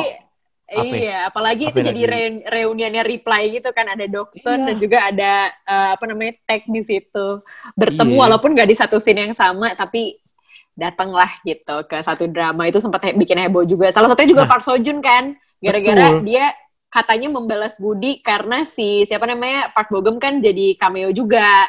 Apa? 0.71 0.95
iya 0.95 1.17
apalagi 1.27 1.67
Apa 1.67 1.73
itu 1.73 1.79
jadi 1.83 2.01
lagi? 2.01 2.11
re- 2.11 2.43
reuniannya 2.47 3.03
reply 3.03 3.43
gitu 3.51 3.69
kan 3.69 3.85
ada 3.85 4.05
Dokson 4.05 4.55
Iya. 4.57 4.67
dan 4.71 4.75
juga 4.77 4.97
ada 5.03 5.31
eh, 5.51 5.89
apa 5.93 6.05
namanya 6.05 6.33
tag 6.43 6.63
di 6.65 6.81
situ 6.81 7.27
bertemu 7.73 8.13
Iya. 8.13 8.21
walaupun 8.23 8.49
gak 8.53 8.65
di 8.65 8.75
satu 8.75 8.95
scene 8.95 9.21
yang 9.21 9.35
sama 9.35 9.73
tapi 9.73 10.15
datanglah 10.71 11.27
gitu 11.41 11.83
ke 11.83 11.99
satu 11.99 12.25
drama 12.25 12.65
itu 12.65 12.79
sempat 12.79 13.03
he- 13.03 13.15
bikin 13.15 13.35
heboh 13.37 13.63
juga 13.63 13.91
salah 13.91 14.07
satunya 14.07 14.31
juga 14.31 14.47
Nah. 14.47 14.49
Park 14.49 14.63
Sojun 14.63 14.99
kan 14.99 15.35
gara-gara 15.59 16.23
dia 16.23 16.55
katanya 16.87 17.27
membalas 17.29 17.75
budi 17.75 18.19
karena 18.19 18.63
si 18.63 19.03
siapa 19.03 19.23
namanya 19.23 19.71
Park 19.71 19.91
Bogum 19.91 20.17
kan 20.17 20.39
jadi 20.39 20.75
cameo 20.75 21.11
juga 21.11 21.67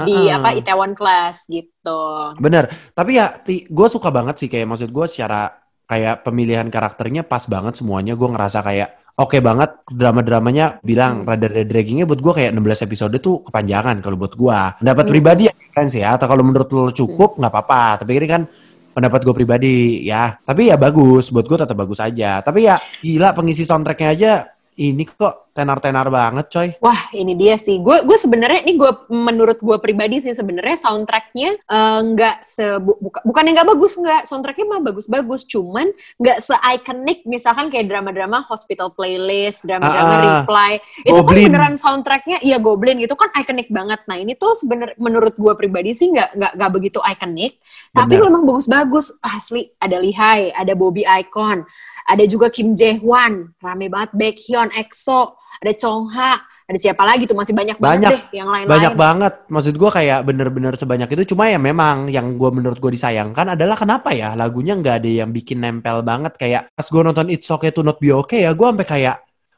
di 0.00 0.14
Heeh. 0.16 0.32
apa 0.32 0.54
Itaewon 0.54 0.94
Class 0.94 1.44
gitu. 1.44 2.02
Bener, 2.38 2.66
tapi 2.92 3.18
ya 3.18 3.36
gue 3.44 3.88
suka 3.88 4.08
banget 4.08 4.38
sih 4.38 4.48
kayak 4.48 4.64
maksud 4.64 4.88
gue 4.88 5.06
secara 5.06 5.59
kayak 5.90 6.22
pemilihan 6.22 6.70
karakternya 6.70 7.26
pas 7.26 7.42
banget 7.50 7.74
semuanya. 7.74 8.14
Gue 8.14 8.30
ngerasa 8.30 8.62
kayak 8.62 8.88
oke 9.18 9.36
banget 9.42 9.74
drama-dramanya 9.90 10.78
bilang 10.80 11.26
Hmm. 11.26 11.28
rada-rada 11.28 11.66
draggingnya 11.66 12.06
buat 12.06 12.22
gue 12.22 12.32
kayak 12.32 12.54
16 12.54 12.86
episode 12.86 13.18
tuh 13.18 13.42
kepanjangan 13.42 13.98
kalau 13.98 14.14
buat 14.14 14.38
gue. 14.38 14.60
Pendapat 14.78 15.04
Hmm. 15.04 15.12
pribadi 15.12 15.42
ya 15.50 15.54
kan 15.74 15.86
sih 15.90 16.00
ya, 16.02 16.14
atau 16.14 16.26
kalau 16.30 16.46
menurut 16.46 16.70
lo 16.70 16.94
cukup 16.94 17.36
nggak 17.42 17.50
apa-apa. 17.52 18.06
Tapi 18.06 18.10
ini 18.16 18.26
kan 18.30 18.42
pendapat 18.90 19.20
gue 19.22 19.34
pribadi 19.34 19.76
ya. 20.02 20.34
Tapi 20.40 20.70
ya 20.70 20.76
bagus, 20.78 21.30
buat 21.30 21.46
gue 21.46 21.58
tetap 21.58 21.74
bagus 21.74 21.98
aja. 21.98 22.40
Tapi 22.40 22.66
ya 22.70 22.78
gila 23.02 23.34
pengisi 23.34 23.62
soundtracknya 23.62 24.08
aja 24.14 24.32
ini 24.80 25.04
kok 25.04 25.52
tenar-tenar 25.52 26.08
banget 26.08 26.46
coy. 26.48 26.68
Wah 26.80 27.12
ini 27.12 27.36
dia 27.36 27.60
sih. 27.60 27.76
Gue 27.84 28.00
gue 28.00 28.16
sebenarnya 28.16 28.64
ini 28.64 28.80
gue 28.80 28.92
menurut 29.12 29.60
gue 29.60 29.76
pribadi 29.76 30.24
sih 30.24 30.32
sebenarnya 30.32 30.80
soundtracknya 30.80 31.60
eh, 31.60 32.00
nggak 32.00 32.36
se 32.40 32.80
bu- 32.80 32.96
buka, 32.96 33.20
bukan 33.28 33.42
yang 33.44 33.54
nggak 33.60 33.68
bagus 33.76 33.92
nggak 34.00 34.22
soundtracknya 34.24 34.66
mah 34.70 34.80
bagus-bagus 34.80 35.44
cuman 35.44 35.92
nggak 36.16 36.38
se 36.40 36.56
ikonik 36.56 37.28
misalkan 37.28 37.68
kayak 37.68 37.92
drama-drama 37.92 38.40
hospital 38.48 38.94
playlist 38.96 39.66
drama-drama 39.68 40.14
ah. 40.16 40.22
reply 40.24 40.72
itu 41.04 41.12
kan 41.12 41.28
Goblin. 41.28 41.46
beneran 41.52 41.74
soundtracknya 41.76 42.38
iya 42.40 42.56
goblin 42.56 42.96
gitu 43.04 43.12
kan 43.18 43.28
ikonik 43.36 43.68
banget. 43.68 44.00
Nah 44.08 44.16
ini 44.16 44.32
tuh 44.38 44.56
sebener 44.56 44.96
menurut 44.96 45.36
gue 45.36 45.52
pribadi 45.60 45.92
sih 45.92 46.08
nggak 46.08 46.40
nggak 46.40 46.52
nggak 46.56 46.70
begitu 46.72 46.98
ikonik 47.04 47.60
tapi 47.92 48.16
memang 48.16 48.48
bagus-bagus 48.48 49.18
asli 49.20 49.68
ada 49.76 49.98
Lihai 50.00 50.54
ada 50.54 50.72
Bobby 50.72 51.04
Icon 51.04 51.66
ada 52.10 52.24
juga 52.26 52.50
Kim 52.50 52.74
Jae 52.74 52.98
Hwan 52.98 53.54
rame 53.62 53.86
banget 53.86 54.10
Baekhyun 54.18 54.74
EXO 54.74 55.38
ada 55.62 55.72
Chongha 55.78 56.42
ada 56.70 56.78
siapa 56.78 57.02
lagi 57.02 57.26
tuh 57.26 57.34
masih 57.34 57.50
banyak, 57.50 57.82
banget 57.82 57.98
Banyak. 57.98 58.10
deh 58.14 58.22
yang 58.30 58.46
lain-lain 58.46 58.70
Banyak 58.70 58.94
banget. 58.94 59.34
Maksud 59.50 59.74
gue 59.74 59.90
kayak 59.90 60.22
bener-bener 60.22 60.78
sebanyak 60.78 61.10
itu. 61.18 61.34
Cuma 61.34 61.50
ya 61.50 61.58
memang 61.58 62.06
yang 62.06 62.38
gue 62.38 62.46
menurut 62.54 62.78
gue 62.78 62.94
disayangkan 62.94 63.58
adalah 63.58 63.74
kenapa 63.74 64.14
ya 64.14 64.38
lagunya 64.38 64.78
nggak 64.78 65.02
ada 65.02 65.10
yang 65.10 65.34
bikin 65.34 65.66
nempel 65.66 66.06
banget. 66.06 66.38
Kayak 66.38 66.70
pas 66.70 66.86
gue 66.86 67.02
nonton 67.02 67.26
It's 67.26 67.50
Okay 67.50 67.74
to 67.74 67.82
Not 67.82 67.98
Be 67.98 68.14
Okay 68.14 68.46
ya 68.46 68.54
gue 68.54 68.62
sampai 68.62 68.86
kayak 68.86 69.16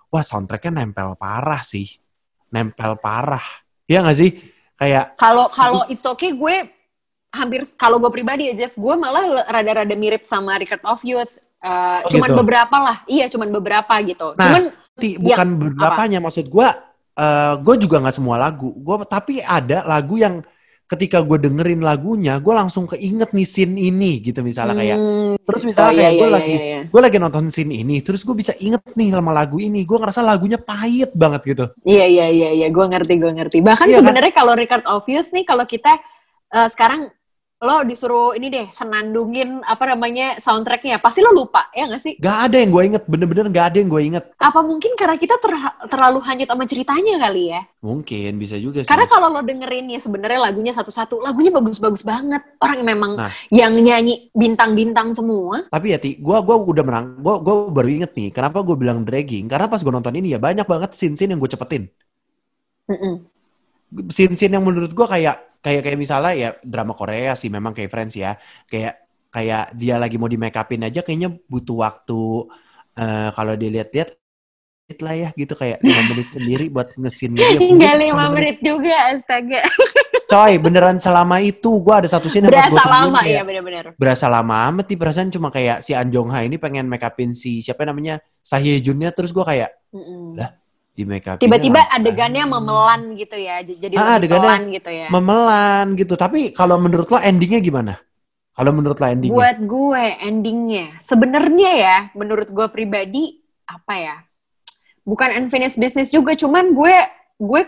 wah 0.09 0.25
soundtracknya 0.25 0.81
nempel 0.81 1.13
parah 1.21 1.61
sih. 1.61 1.85
Nempel 2.49 2.97
parah. 2.97 3.45
Iya 3.85 4.09
gak 4.09 4.17
sih? 4.17 4.33
Kayak 4.81 5.13
kalau 5.21 5.53
kalau 5.53 5.85
it's 5.93 6.09
okay 6.09 6.33
gue 6.33 6.65
hampir 7.33 7.65
kalau 7.81 7.97
gue 7.97 8.13
pribadi 8.13 8.53
ya 8.53 8.55
Jeff 8.55 8.77
gue 8.77 8.95
malah 8.95 9.49
rada-rada 9.49 9.97
mirip 9.97 10.23
sama 10.29 10.61
Record 10.61 10.85
of 10.85 11.01
Youth. 11.03 11.41
Eh, 11.63 12.01
Oh, 12.05 12.11
cuman 12.11 12.31
gitu. 12.35 12.39
beberapa 12.45 12.77
lah. 12.77 12.97
Iya 13.09 13.27
cuman 13.33 13.49
beberapa 13.55 13.95
gitu. 14.05 14.35
Nah, 14.37 14.45
cuman 14.45 14.63
Ti, 14.93 15.17
Ya, 15.17 15.41
bukan 15.41 15.49
beberapanya 15.57 16.19
maksud 16.21 16.53
gue 16.53 16.69
eh 17.13 17.55
gue 17.61 17.75
juga 17.81 17.97
nggak 18.05 18.17
semua 18.17 18.37
lagu. 18.37 18.69
Gue 18.77 19.01
tapi 19.09 19.41
ada 19.41 19.81
lagu 19.89 20.21
yang 20.21 20.45
ketika 20.85 21.25
gue 21.25 21.41
dengerin 21.41 21.81
lagunya 21.81 22.37
gue 22.37 22.53
langsung 22.53 22.85
keinget 22.85 23.33
nih 23.33 23.49
scene 23.49 23.81
ini 23.81 24.21
gitu 24.21 24.45
misalnya 24.45 24.77
kayak. 24.77 24.99
Hmm, 25.01 25.35
terus 25.41 25.63
oh, 25.65 25.67
misalnya 25.73 25.93
iya, 25.93 26.03
kayak 26.03 26.13
gue 26.13 26.29
iya, 26.29 26.35
lagi 26.37 26.53
iya, 26.53 26.65
iya. 26.69 26.81
gue 26.85 27.01
lagi 27.01 27.17
nonton 27.17 27.45
scene 27.49 27.73
ini 27.73 27.97
terus 28.05 28.21
gue 28.21 28.37
bisa 28.37 28.53
inget 28.61 28.83
nih 28.93 29.09
sama 29.09 29.33
lagu 29.33 29.57
ini. 29.57 29.89
Gue 29.89 29.97
ngerasa 29.97 30.21
lagunya 30.21 30.61
pahit 30.61 31.17
banget 31.17 31.41
gitu. 31.57 31.65
Iya 31.89 32.05
iya 32.05 32.27
iya 32.29 32.51
iya, 32.53 32.69
gue 32.69 32.85
ngerti 32.85 33.15
gue 33.17 33.33
ngerti. 33.33 33.59
Bahkan 33.65 33.87
Iya 33.89 33.95
kan? 33.97 34.01
sebenarnya 34.05 34.33
kalau 34.37 34.53
Record 34.53 34.85
of 34.85 35.09
Youth 35.09 35.33
nih 35.33 35.45
kalau 35.49 35.65
kita 35.65 35.97
eh, 36.53 36.69
sekarang 36.69 37.09
lo 37.63 37.87
disuruh 37.87 38.35
ini 38.35 38.51
deh 38.51 38.67
senandungin 38.75 39.63
apa 39.63 39.95
namanya 39.95 40.35
soundtracknya, 40.37 40.99
pasti 40.99 41.23
lo 41.23 41.31
lupa 41.31 41.71
ya 41.71 41.87
nggak 41.87 42.03
sih? 42.03 42.15
Gak 42.19 42.51
ada 42.51 42.57
yang 42.59 42.75
gue 42.75 42.83
inget 42.91 43.03
bener-bener 43.07 43.47
gak 43.55 43.67
ada 43.71 43.77
yang 43.79 43.87
gue 43.87 44.03
inget 44.03 44.25
Apa 44.35 44.67
mungkin 44.67 44.99
karena 44.99 45.15
kita 45.15 45.39
ter- 45.39 45.87
terlalu 45.87 46.19
hanyut 46.27 46.51
sama 46.51 46.67
ceritanya 46.67 47.23
kali 47.23 47.55
ya? 47.55 47.63
mungkin 47.79 48.39
bisa 48.39 48.59
juga 48.59 48.83
sih 48.83 48.91
Karena 48.91 49.07
kalau 49.07 49.31
lo 49.31 49.43
dengerin 49.43 49.91
ya 49.91 50.03
sebenarnya 50.03 50.43
lagunya 50.43 50.75
satu-satu, 50.75 51.23
lagunya 51.23 51.55
bagus-bagus 51.55 52.03
banget. 52.03 52.43
Orang 52.59 52.83
yang 52.83 52.91
memang 52.99 53.13
Nah. 53.15 53.31
yang 53.55 53.79
nyanyi 53.79 54.27
bintang-bintang 54.35 55.15
semua. 55.15 55.63
tapi 55.71 55.95
ya 55.95 56.03
ti 56.03 56.19
gue 56.19 56.37
gua 56.43 56.57
udah 56.59 56.83
menang 56.83 57.07
gue 57.23 57.35
gue 57.39 57.55
baru 57.71 57.89
inget 57.89 58.11
nih 58.19 58.29
kenapa 58.35 58.59
gue 58.67 58.75
bilang 58.75 59.07
dragging 59.07 59.47
karena 59.47 59.71
pas 59.71 59.79
gue 59.79 59.93
nonton 59.93 60.11
ini 60.19 60.35
ya 60.35 60.43
banyak 60.43 60.67
banget 60.67 60.99
scene-scene 60.99 61.31
yang 61.31 61.39
gue 61.39 61.47
cepetin 61.47 61.87
Mm-mm. 62.91 63.23
scene-scene 64.11 64.51
yang 64.51 64.65
menurut 64.67 64.91
gue 64.91 65.07
kayak 65.07 65.52
kayak 65.63 65.81
kayak 65.87 65.99
misalnya 65.99 66.33
ya 66.35 66.49
drama 66.61 66.93
Korea 66.93 67.33
sih 67.39 67.49
memang 67.49 67.73
kayak 67.73 67.89
Friends 67.89 68.15
ya 68.19 68.35
kayak 68.67 68.99
kayak 69.33 69.73
dia 69.73 69.97
lagi 69.97 70.21
mau 70.21 70.29
di 70.29 70.37
make 70.37 70.59
upin 70.59 70.85
aja 70.85 71.01
kayaknya 71.01 71.33
butuh 71.49 71.77
waktu 71.81 72.51
eh, 72.99 73.29
kalau 73.33 73.55
dilihat-lihat 73.57 74.19
lah 75.01 75.17
ya 75.17 75.29
gitu 75.33 75.57
kayak 75.57 75.81
lima 75.81 76.03
menit 76.13 76.29
sendiri 76.37 76.69
buat 76.69 76.93
ngesin 77.01 77.33
dia 77.33 77.49
Enggak 77.65 77.97
lima 77.97 78.29
menit 78.29 78.61
juga, 78.61 78.93
astaga. 79.17 79.65
coy 80.33 80.57
beneran 80.61 80.97
selama 80.97 81.41
itu 81.41 81.69
gue 81.81 81.95
ada 81.97 82.09
satu 82.09 82.29
scene 82.29 82.49
yang 82.49 82.53
Berasa 82.57 82.85
lama 82.89 83.21
ya 83.25 83.45
bener-bener. 83.45 83.93
berasa 84.01 84.27
lama 84.33 84.65
amat 84.73 84.89
nih 84.89 84.97
perasaan 84.97 85.29
cuma 85.29 85.49
kayak 85.53 85.85
si 85.85 85.93
An 85.93 86.09
Jong 86.09 86.33
Ha 86.33 86.45
ini 86.45 86.57
pengen 86.57 86.89
make 86.89 87.05
upin 87.05 87.37
si 87.37 87.61
siapa 87.61 87.85
namanya 87.85 88.17
Sahye 88.41 88.81
Junnya 88.81 89.13
terus 89.13 89.29
gue 89.29 89.45
kayak 89.45 89.73
Mm-mm. 89.93 90.41
Lah, 90.41 90.57
di 90.93 91.03
make 91.09 91.25
upin 91.25 91.41
Tiba-tiba 91.41 91.89
adegannya 91.89 92.45
memelan 92.45 93.17
gitu 93.17 93.37
ya, 93.41 93.65
jadi 93.65 93.95
Ah, 93.97 94.21
adegannya 94.21 94.45
pelan 94.45 94.63
gitu 94.77 94.91
ya. 94.93 95.07
memelan 95.09 95.87
gitu 95.97 96.15
tapi 96.21 96.53
kalau 96.53 96.77
menurut 96.77 97.09
lo 97.09 97.17
endingnya 97.17 97.65
gimana 97.65 97.97
kalau 98.53 98.77
menurut 98.77 99.01
lo 99.01 99.07
endingnya 99.09 99.33
Buat 99.33 99.59
gue 99.65 100.05
endingnya, 100.21 100.87
sebenarnya 101.01 101.71
ya, 101.73 101.97
menurut 102.13 102.53
gue 102.53 102.67
pribadi 102.69 103.41
apa 103.65 103.95
ya? 103.97 104.17
Bukan 105.03 105.33
unfinished 105.33 105.81
business 105.81 106.13
juga, 106.13 106.37
cuman 106.37 106.77
gue 106.77 106.95
gue 107.41 107.63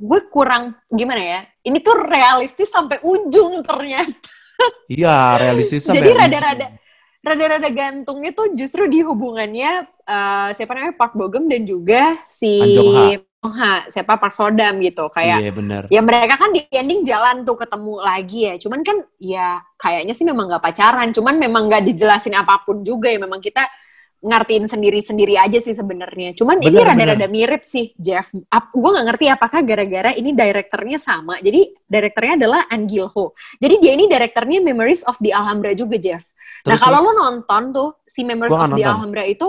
gue 0.00 0.20
kurang 0.32 0.72
gimana 0.88 1.20
ya? 1.20 1.40
Ini 1.60 1.76
tuh 1.84 2.00
realistis 2.08 2.72
sampai 2.72 3.04
ujung 3.04 3.60
ternyata. 3.60 4.16
Iya, 4.88 5.36
realistis 5.36 5.84
sampai 5.86 6.00
Jadi 6.00 6.10
rada-rada 6.16 6.66
rada-rada 7.20 7.68
gantungnya 7.68 8.32
tuh 8.32 8.56
justru 8.56 8.88
di 8.88 9.04
hubungannya 9.04 9.84
eh, 9.86 10.48
siapa 10.56 10.72
namanya 10.72 10.96
Park 10.96 11.14
Bogum 11.16 11.46
dan 11.46 11.68
juga 11.68 12.16
si 12.24 12.60
Ha. 13.40 13.88
Siapa? 13.88 14.20
Park 14.20 14.36
Sodam 14.36 14.84
gitu 14.84 15.08
kayak 15.08 15.40
Iya, 15.40 15.52
bener. 15.56 15.82
ya 15.88 16.04
mereka 16.04 16.36
kan 16.36 16.52
di 16.52 16.60
ending 16.68 17.00
jalan 17.08 17.40
tuh 17.40 17.56
ketemu 17.56 17.96
lagi 17.96 18.40
ya. 18.44 18.54
Cuman 18.60 18.84
kan 18.84 19.00
ya 19.16 19.64
kayaknya 19.80 20.12
sih 20.12 20.28
memang 20.28 20.44
nggak 20.52 20.60
pacaran. 20.60 21.08
Cuman 21.08 21.40
memang 21.40 21.72
nggak 21.72 21.88
dijelasin 21.88 22.36
apa 22.36 22.60
pun 22.68 22.84
juga 22.84 23.08
ya. 23.08 23.16
Memang 23.16 23.40
kita 23.40 23.64
ngertiin 24.20 24.68
sendiri-sendiri 24.68 25.40
aja 25.40 25.56
sih 25.56 25.72
sebenarnya. 25.72 26.36
Cuman 26.36 26.60
ini 26.60 26.84
Bener, 26.84 26.92
rada-rada 26.92 27.26
mirip 27.32 27.64
sih 27.64 27.96
Jeff. 27.96 28.28
Gue 28.76 28.90
nggak 28.92 29.06
ngerti 29.08 29.32
apakah 29.32 29.64
gara-gara 29.64 30.12
ini 30.12 30.36
direkturnya 30.36 31.00
sama. 31.00 31.40
Jadi 31.40 31.72
direkturnya 31.88 32.44
adalah 32.44 32.68
An 32.68 32.84
Gil 32.84 33.08
Ho. 33.08 33.32
Jadi 33.56 33.80
dia 33.80 33.96
ini 33.96 34.04
direkturnya 34.04 34.60
Memories 34.60 35.00
of 35.08 35.16
the 35.24 35.32
Alhambra 35.32 35.72
juga 35.72 35.96
Jeff 35.96 36.20
nah 36.62 36.76
Terus, 36.76 36.80
kalau 36.82 36.98
terus? 37.00 37.08
lo 37.08 37.20
nonton 37.20 37.62
tuh 37.72 37.88
si 38.04 38.20
Gua 38.22 38.34
of 38.36 38.50
the 38.72 38.80
nonton. 38.80 38.84
Alhambra 38.84 39.24
itu 39.24 39.48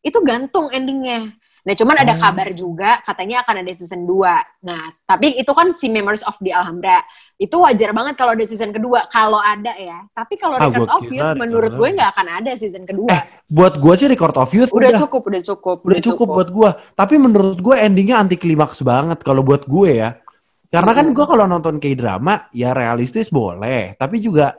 itu 0.00 0.18
gantung 0.24 0.68
endingnya 0.70 1.32
Nah, 1.60 1.76
cuman 1.76 1.92
ada 1.92 2.16
Oh. 2.16 2.20
kabar 2.24 2.48
juga 2.56 3.04
katanya 3.04 3.44
akan 3.44 3.60
ada 3.60 3.72
season 3.76 4.08
2. 4.08 4.32
Nah, 4.64 4.96
tapi 5.04 5.36
itu 5.36 5.52
kan 5.52 5.76
si 5.76 5.92
Memories 5.92 6.24
of 6.24 6.32
the 6.40 6.56
Alhambra. 6.56 7.04
Itu 7.36 7.60
wajar 7.60 7.92
banget 7.92 8.16
kalau 8.16 8.32
ada 8.32 8.44
season 8.48 8.72
kedua, 8.72 9.04
kalau 9.12 9.36
ada 9.36 9.76
ya. 9.76 10.08
Tapi 10.08 10.40
kalau 10.40 10.56
Ah, 10.56 10.72
Record 10.72 10.88
of 10.88 11.04
Youth, 11.12 11.20
ada. 11.20 11.36
menurut 11.36 11.72
gue 11.76 11.88
nggak 11.92 12.10
akan 12.16 12.26
ada 12.40 12.50
season 12.56 12.88
kedua. 12.88 13.12
buat 13.52 13.76
gue 13.76 13.92
sih 13.92 14.08
Record 14.08 14.40
of 14.40 14.48
Youth 14.56 14.72
udah, 14.72 14.92
cukup, 14.96 15.22
udah 15.28 15.42
cukup. 15.44 15.76
udah 15.84 16.00
cukup 16.00 16.26
buat 16.32 16.48
gue. 16.48 16.70
Tapi 16.96 17.14
menurut 17.20 17.60
gue 17.60 17.76
endingnya 17.76 18.16
anti 18.16 18.40
klimaks 18.40 18.80
banget 18.80 19.20
kalau 19.20 19.44
buat 19.44 19.68
gue 19.68 20.00
ya. 20.00 20.16
Karena 20.72 20.96
kan 20.96 21.12
Hmm. 21.12 21.14
gue 21.18 21.24
kalau 21.28 21.44
nonton 21.44 21.76
kayak 21.76 21.98
drama 22.00 22.48
ya 22.56 22.72
realistis 22.72 23.28
boleh, 23.28 23.98
tapi 24.00 24.16
juga 24.16 24.56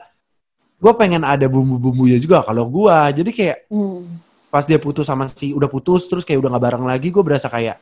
gue 0.82 0.92
pengen 0.98 1.22
ada 1.22 1.46
bumbu-bumbunya 1.46 2.18
juga 2.18 2.42
kalau 2.42 2.66
gue. 2.66 3.22
Jadi 3.22 3.30
kayak 3.30 3.58
Hmm. 3.70 4.18
pas 4.50 4.66
dia 4.66 4.82
putus 4.82 5.06
sama 5.06 5.30
si 5.30 5.54
udah 5.54 5.70
putus 5.70 6.10
terus 6.10 6.26
kayak 6.26 6.42
udah 6.42 6.50
nggak 6.58 6.64
bareng 6.66 6.84
lagi, 6.90 7.08
gue 7.14 7.22
berasa 7.22 7.46
kayak 7.46 7.78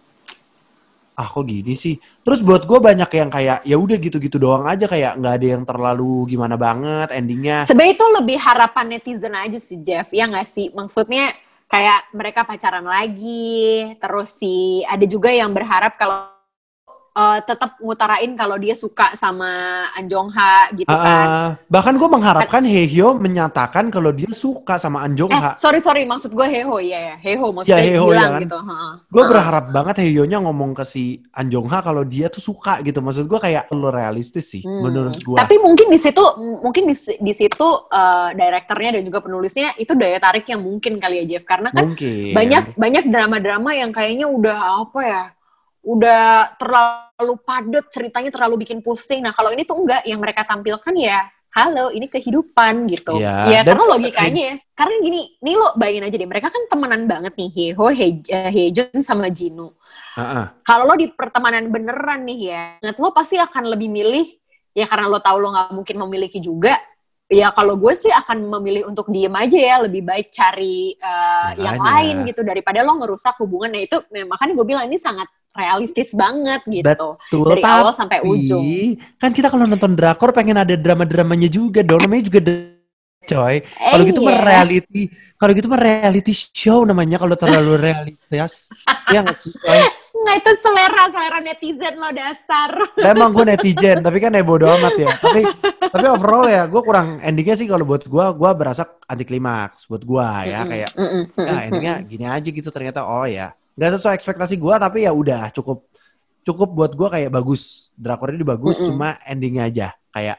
ah 1.16 1.28
kok 1.28 1.44
gini 1.44 1.76
sih. 1.76 1.96
Terus 2.24 2.40
buat 2.40 2.64
gue 2.64 2.78
banyak 2.80 3.10
yang 3.12 3.28
kayak 3.32 3.58
ya 3.64 3.76
udah 3.76 3.96
gitu-gitu 3.96 4.36
doang 4.40 4.64
aja 4.68 4.88
kayak 4.88 5.16
nggak 5.20 5.34
ada 5.36 5.46
yang 5.56 5.62
terlalu 5.64 6.28
gimana 6.28 6.56
banget 6.60 7.08
endingnya. 7.12 7.64
Sebenarnya 7.64 7.96
itu 7.96 8.06
lebih 8.20 8.38
harapan 8.40 8.84
netizen 8.88 9.34
aja 9.36 9.58
sih, 9.60 9.80
Jeff. 9.80 10.08
Ya 10.12 10.24
nggak 10.28 10.48
sih? 10.48 10.72
Maksudnya 10.72 11.36
kayak 11.68 12.08
mereka 12.16 12.48
pacaran 12.48 12.84
lagi, 12.84 13.92
terus 14.00 14.32
si 14.32 14.80
ada 14.88 15.04
juga 15.04 15.28
yang 15.28 15.52
berharap 15.52 15.94
kalau 16.00 16.39
eh, 17.12 17.38
tetap 17.42 17.76
ngutarain 17.76 18.32
kalau 18.32 18.54
dia 18.54 18.72
suka 18.72 19.12
sama 19.12 19.50
An 19.90 20.06
Jong 20.06 20.30
Ha 20.30 20.70
gitu 20.72 20.88
Ah, 20.88 20.98
kan. 20.98 21.26
ah. 21.26 21.50
bahkan 21.66 21.94
gue 21.94 22.06
mengharapkan 22.06 22.62
Hehyo 22.62 23.14
menyatakan 23.14 23.88
kalau 23.88 24.10
dia 24.10 24.30
suka 24.30 24.76
sama 24.76 25.00
An 25.00 25.12
Jong 25.12 25.28
Eh, 25.28 25.36
Ha. 25.36 25.54
sorry 25.54 25.78
sorry, 25.78 26.02
maksud 26.02 26.30
gue 26.30 26.46
Heho 26.46 26.76
ya 26.78 26.98
ya, 27.00 27.16
Heho 27.16 27.50
maksudnya 27.50 27.76
Ya, 27.76 27.86
Heho, 27.90 28.06
bilang 28.06 28.22
ya 28.22 28.30
kan? 28.30 28.42
gitu. 28.42 28.58
Gue 29.08 29.22
berharap 29.24 29.64
banget 29.68 29.96
Hehyo-nya 30.00 30.38
ngomong 30.40 30.72
ke 30.72 30.82
si 30.82 31.04
An 31.30 31.46
Jong 31.46 31.66
Ha 31.66 31.80
kalau 31.80 32.02
dia 32.02 32.26
tuh 32.26 32.40
suka 32.40 32.78
gitu. 32.80 33.00
Maksud 33.00 33.26
gue 33.26 33.38
kayak 33.38 33.66
perlu 33.66 33.88
realistis 33.88 34.46
sih 34.46 34.62
Hmm. 34.62 34.84
menurut 34.84 35.16
gue. 35.16 35.36
Tapi 35.36 35.56
mungkin 35.56 35.86
di 35.86 35.98
situ 35.98 36.22
mungkin 36.60 36.84
di, 36.84 36.94
di 37.16 37.32
situ 37.32 37.68
eh, 37.86 38.28
direkturnya 38.32 38.90
dan 38.92 39.02
juga 39.02 39.18
penulisnya 39.20 39.74
itu 39.76 39.92
daya 39.92 40.18
tarik 40.18 40.46
yang 40.46 40.60
mungkin 40.60 40.96
kali 40.96 41.20
ya 41.20 41.36
Jeff 41.36 41.44
karena 41.44 41.68
kan 41.68 41.84
Mungkin. 41.84 42.32
banyak 42.32 42.64
banyak 42.74 43.04
drama-drama 43.06 43.70
yang 43.72 43.90
kayaknya 43.90 44.26
udah 44.26 44.58
apa 44.80 45.00
ya 45.00 45.22
udah 45.80 46.56
terlalu 46.60 47.34
padat 47.40 47.88
ceritanya 47.88 48.30
terlalu 48.32 48.64
bikin 48.64 48.84
pusing. 48.84 49.24
Nah 49.24 49.32
kalau 49.32 49.52
ini 49.52 49.64
tuh 49.64 49.80
enggak 49.80 50.04
yang 50.04 50.20
mereka 50.20 50.44
tampilkan 50.44 50.94
ya 50.96 51.24
halo 51.50 51.90
ini 51.90 52.06
kehidupan 52.06 52.86
gitu. 52.86 53.18
Iya, 53.18 53.46
ya 53.48 53.60
dan 53.66 53.74
karena 53.74 53.84
logikanya 53.90 54.42
ya 54.42 54.54
karena 54.78 54.94
gini 55.02 55.20
nih 55.42 55.54
lo 55.58 55.74
bayangin 55.74 56.06
aja 56.06 56.16
deh 56.16 56.30
mereka 56.30 56.48
kan 56.48 56.62
temenan 56.70 57.02
banget 57.10 57.34
nih 57.34 57.50
Heho 57.50 57.86
He, 57.90 58.06
eh, 58.30 58.50
Hejun 58.54 59.02
sama 59.02 59.28
Jinu. 59.28 59.74
Ah. 60.18 60.58
kalau 60.66 60.90
lo 60.90 60.94
di 60.98 61.06
pertemanan 61.06 61.70
beneran 61.70 62.26
nih 62.26 62.40
ya 62.50 62.64
ingat 62.82 62.98
lo 62.98 63.14
pasti 63.14 63.38
akan 63.38 63.70
lebih 63.70 63.86
milih 63.86 64.26
ya 64.74 64.84
karena 64.84 65.06
lo 65.06 65.22
tahu 65.22 65.38
lo 65.38 65.54
nggak 65.54 65.70
mungkin 65.70 65.96
memiliki 66.02 66.42
juga 66.42 66.76
ya 67.30 67.54
kalau 67.54 67.78
gue 67.78 67.94
sih 67.94 68.10
akan 68.10 68.50
memilih 68.58 68.90
untuk 68.90 69.06
diem 69.06 69.30
aja 69.30 69.54
ya 69.54 69.76
lebih 69.86 70.02
baik 70.02 70.34
cari 70.34 70.98
uh, 70.98 71.54
yang 71.54 71.78
lain 71.78 72.26
gitu 72.26 72.42
daripada 72.42 72.82
lo 72.82 72.98
ngerusak 72.98 73.38
hubungan. 73.38 73.70
Nah 73.70 73.82
itu 73.86 74.02
ya, 74.10 74.26
makanya 74.26 74.52
gue 74.58 74.66
bilang 74.66 74.84
ini 74.90 74.98
sangat 74.98 75.30
realistis 75.50 76.14
banget 76.14 76.62
gitu 76.66 76.86
Betul, 77.18 77.46
dari 77.50 77.62
tapi 77.62 77.80
awal 77.82 77.94
sampai 77.94 78.22
ujung 78.22 78.94
kan 79.18 79.30
kita 79.34 79.50
kalau 79.50 79.66
nonton 79.66 79.98
drakor 79.98 80.30
pengen 80.30 80.62
ada 80.62 80.74
drama-dramanya 80.78 81.50
juga 81.50 81.82
dong. 81.82 82.00
Namanya 82.06 82.24
juga 82.30 82.40
coy. 83.30 83.56
Kalau 83.62 84.02
gitu 84.08 84.20
mah 84.24 84.34
iya. 84.34 84.42
reality, 84.42 85.02
kalau 85.36 85.52
gitu 85.54 85.66
mah 85.70 85.80
reality 85.80 86.32
show 86.34 86.82
namanya 86.82 87.20
kalau 87.20 87.36
terlalu 87.38 87.78
realitas. 87.78 88.66
ya 89.14 89.22
nggak 89.22 89.36
sih, 89.36 89.52
coy? 89.54 89.80
nggak 90.20 90.36
itu 90.36 90.50
selera 90.60 91.02
selera 91.08 91.38
netizen 91.40 91.94
lo 91.96 92.12
dasar 92.12 92.70
Emang 93.00 93.32
gue 93.32 93.44
netizen, 93.48 94.04
tapi 94.04 94.20
kan 94.20 94.36
ya 94.36 94.44
bodo 94.44 94.68
amat 94.68 94.94
ya. 94.98 95.08
Tapi 95.16 95.40
tapi 95.80 96.06
overall 96.10 96.44
ya, 96.44 96.68
gue 96.68 96.82
kurang 96.84 97.22
endingnya 97.24 97.56
sih 97.56 97.64
kalau 97.70 97.88
buat 97.88 98.04
gue, 98.04 98.26
gue 98.36 98.50
berasa 98.52 98.84
anti 99.08 99.24
klimaks 99.24 99.88
buat 99.88 100.02
gue 100.04 100.28
ya 100.50 100.60
kayak 100.68 100.90
mm-mm, 100.94 101.22
ya 101.34 101.40
mm-mm, 101.40 101.66
endingnya 101.66 101.94
gini 102.04 102.24
aja 102.28 102.48
gitu 102.52 102.68
ternyata 102.68 103.02
oh 103.02 103.26
ya 103.26 103.54
nggak 103.80 103.96
sesuai 103.96 104.14
ekspektasi 104.20 104.60
gue 104.60 104.74
tapi 104.76 105.08
ya 105.08 105.12
udah 105.16 105.48
cukup 105.56 105.88
cukup 106.44 106.68
buat 106.68 106.92
gue 106.92 107.08
kayak 107.08 107.30
bagus 107.32 107.88
drakornya 107.96 108.36
ini 108.36 108.44
bagus 108.44 108.76
Mm-mm. 108.76 108.92
cuma 108.92 109.16
endingnya 109.24 109.64
aja 109.72 109.88
kayak 110.12 110.38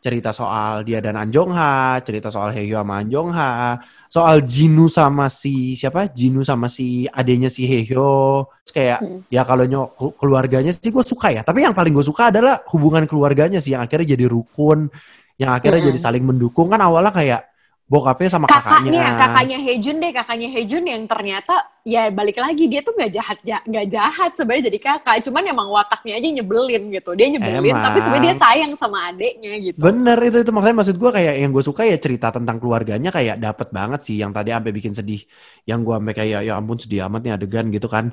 cerita 0.00 0.32
soal 0.32 0.80
dia 0.80 0.96
dan 1.04 1.12
Anjong 1.12 1.52
Ha, 1.52 2.00
cerita 2.00 2.32
soal 2.32 2.56
Hehyo 2.56 2.80
sama 2.80 3.04
Anjong 3.04 3.36
Ha, 3.36 3.76
soal 4.08 4.40
Jinu 4.48 4.88
sama 4.88 5.28
si 5.28 5.76
siapa? 5.76 6.08
Jinu 6.08 6.40
sama 6.40 6.72
si 6.72 7.04
adenya 7.04 7.52
si 7.52 7.68
Hehyo. 7.68 8.48
Terus 8.64 8.72
kayak 8.72 8.98
Mm. 9.04 9.20
ya 9.28 9.44
kalau 9.44 9.68
nyok 9.68 10.16
keluarganya 10.16 10.72
sih 10.72 10.88
gue 10.88 11.04
suka 11.04 11.36
ya. 11.36 11.44
Tapi 11.44 11.68
yang 11.68 11.76
paling 11.76 11.92
gue 11.92 12.00
suka 12.00 12.32
adalah 12.32 12.64
hubungan 12.72 13.04
keluarganya 13.04 13.60
sih 13.60 13.76
yang 13.76 13.84
akhirnya 13.84 14.16
jadi 14.16 14.24
rukun, 14.24 14.88
yang 15.36 15.52
akhirnya 15.52 15.84
Mm-mm. 15.84 15.92
jadi 15.92 16.00
saling 16.00 16.24
mendukung 16.24 16.72
kan 16.72 16.80
awalnya 16.80 17.12
kayak 17.12 17.49
bokapnya 17.90 18.28
sama 18.34 18.46
kakaknya. 18.48 18.92
kakaknya 18.92 19.04
kakaknya 19.20 19.58
Hejun 19.66 19.96
deh 20.02 20.12
kakaknya 20.18 20.48
Hejun 20.54 20.84
yang 20.92 21.02
ternyata 21.12 21.54
ya 21.92 22.02
balik 22.18 22.36
lagi 22.44 22.64
dia 22.70 22.80
tuh 22.86 22.92
nggak 22.98 23.12
jahat 23.16 23.38
ja- 23.48 23.64
nggak 23.70 23.86
jahat 23.94 24.30
sebenarnya 24.38 24.64
jadi 24.70 24.78
kakak 24.88 25.16
cuman 25.26 25.44
emang 25.54 25.68
wataknya 25.76 26.12
aja 26.18 26.28
nyebelin 26.36 26.82
gitu 26.96 27.10
dia 27.18 27.28
nyebelin 27.34 27.76
Emang. 27.76 27.84
tapi 27.84 27.98
sebenarnya 28.02 28.26
dia 28.32 28.36
sayang 28.42 28.72
sama 28.82 28.98
adeknya 29.10 29.52
gitu 29.68 29.84
Bener 29.84 30.18
itu 30.26 30.36
itu 30.44 30.50
makanya 30.56 30.76
maksud 30.84 30.96
gue 31.02 31.10
kayak 31.16 31.34
yang 31.40 31.50
gue 31.56 31.64
suka 31.64 31.82
ya 31.88 31.96
cerita 32.04 32.28
tentang 32.36 32.56
keluarganya 32.60 33.08
kayak 33.16 33.36
dapet 33.44 33.68
banget 33.78 34.00
sih 34.06 34.16
yang 34.22 34.32
tadi 34.36 34.48
sampai 34.52 34.72
bikin 34.76 34.92
sedih. 34.98 35.20
Yang 35.68 35.78
gue 35.86 35.94
sampai 35.96 36.14
kayak 36.20 36.40
ya 36.48 36.52
ampun 36.60 36.76
sedih 36.82 37.00
amat 37.08 37.20
nih 37.24 37.32
adegan 37.36 37.66
gitu 37.74 37.88
kan. 37.94 38.04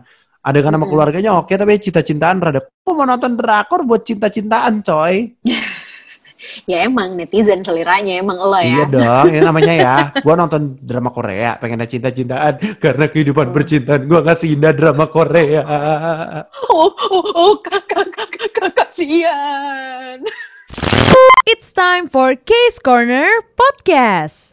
Adegan 0.47 0.71
sama 0.75 0.85
Mm-mm. 0.85 0.91
keluarganya 0.91 1.29
oke 1.39 1.51
tapi 1.59 1.73
cinta-cintaan 1.85 2.37
rada. 2.39 2.59
Gue 2.85 2.93
mau 2.95 3.03
nonton 3.11 3.31
drakor 3.39 3.79
buat 3.89 4.01
cinta-cintaan 4.07 4.73
coy. 4.87 5.15
ya 6.69 6.86
emang 6.86 7.17
netizen 7.17 7.65
seliranya 7.65 8.17
emang 8.17 8.38
lo 8.38 8.58
Iya 8.58 8.84
ya 8.84 8.86
dong 8.89 9.26
ini 9.30 9.39
namanya 9.41 9.73
ya. 9.73 9.95
Gue 10.21 10.34
nonton 10.34 10.78
drama 10.82 11.10
Korea 11.13 11.58
pengen 11.58 11.82
ada 11.82 11.89
cinta-cintaan 11.89 12.78
karena 12.84 13.06
kehidupan 13.10 13.50
percintaan 13.54 14.06
gue 14.06 14.19
gak 14.21 14.38
seindah 14.38 14.73
drama 14.73 15.06
Korea. 15.10 15.62
oh 16.73 16.91
oh, 16.93 17.26
oh 17.34 17.54
kakak 17.62 18.10
kakak 18.13 18.30
kakak 18.52 18.71
kasihan 18.76 20.19
It's 21.47 21.71
time 21.71 22.12
for 22.12 22.36
Case 22.36 22.78
Corner 22.84 23.39
Podcast. 23.56 24.52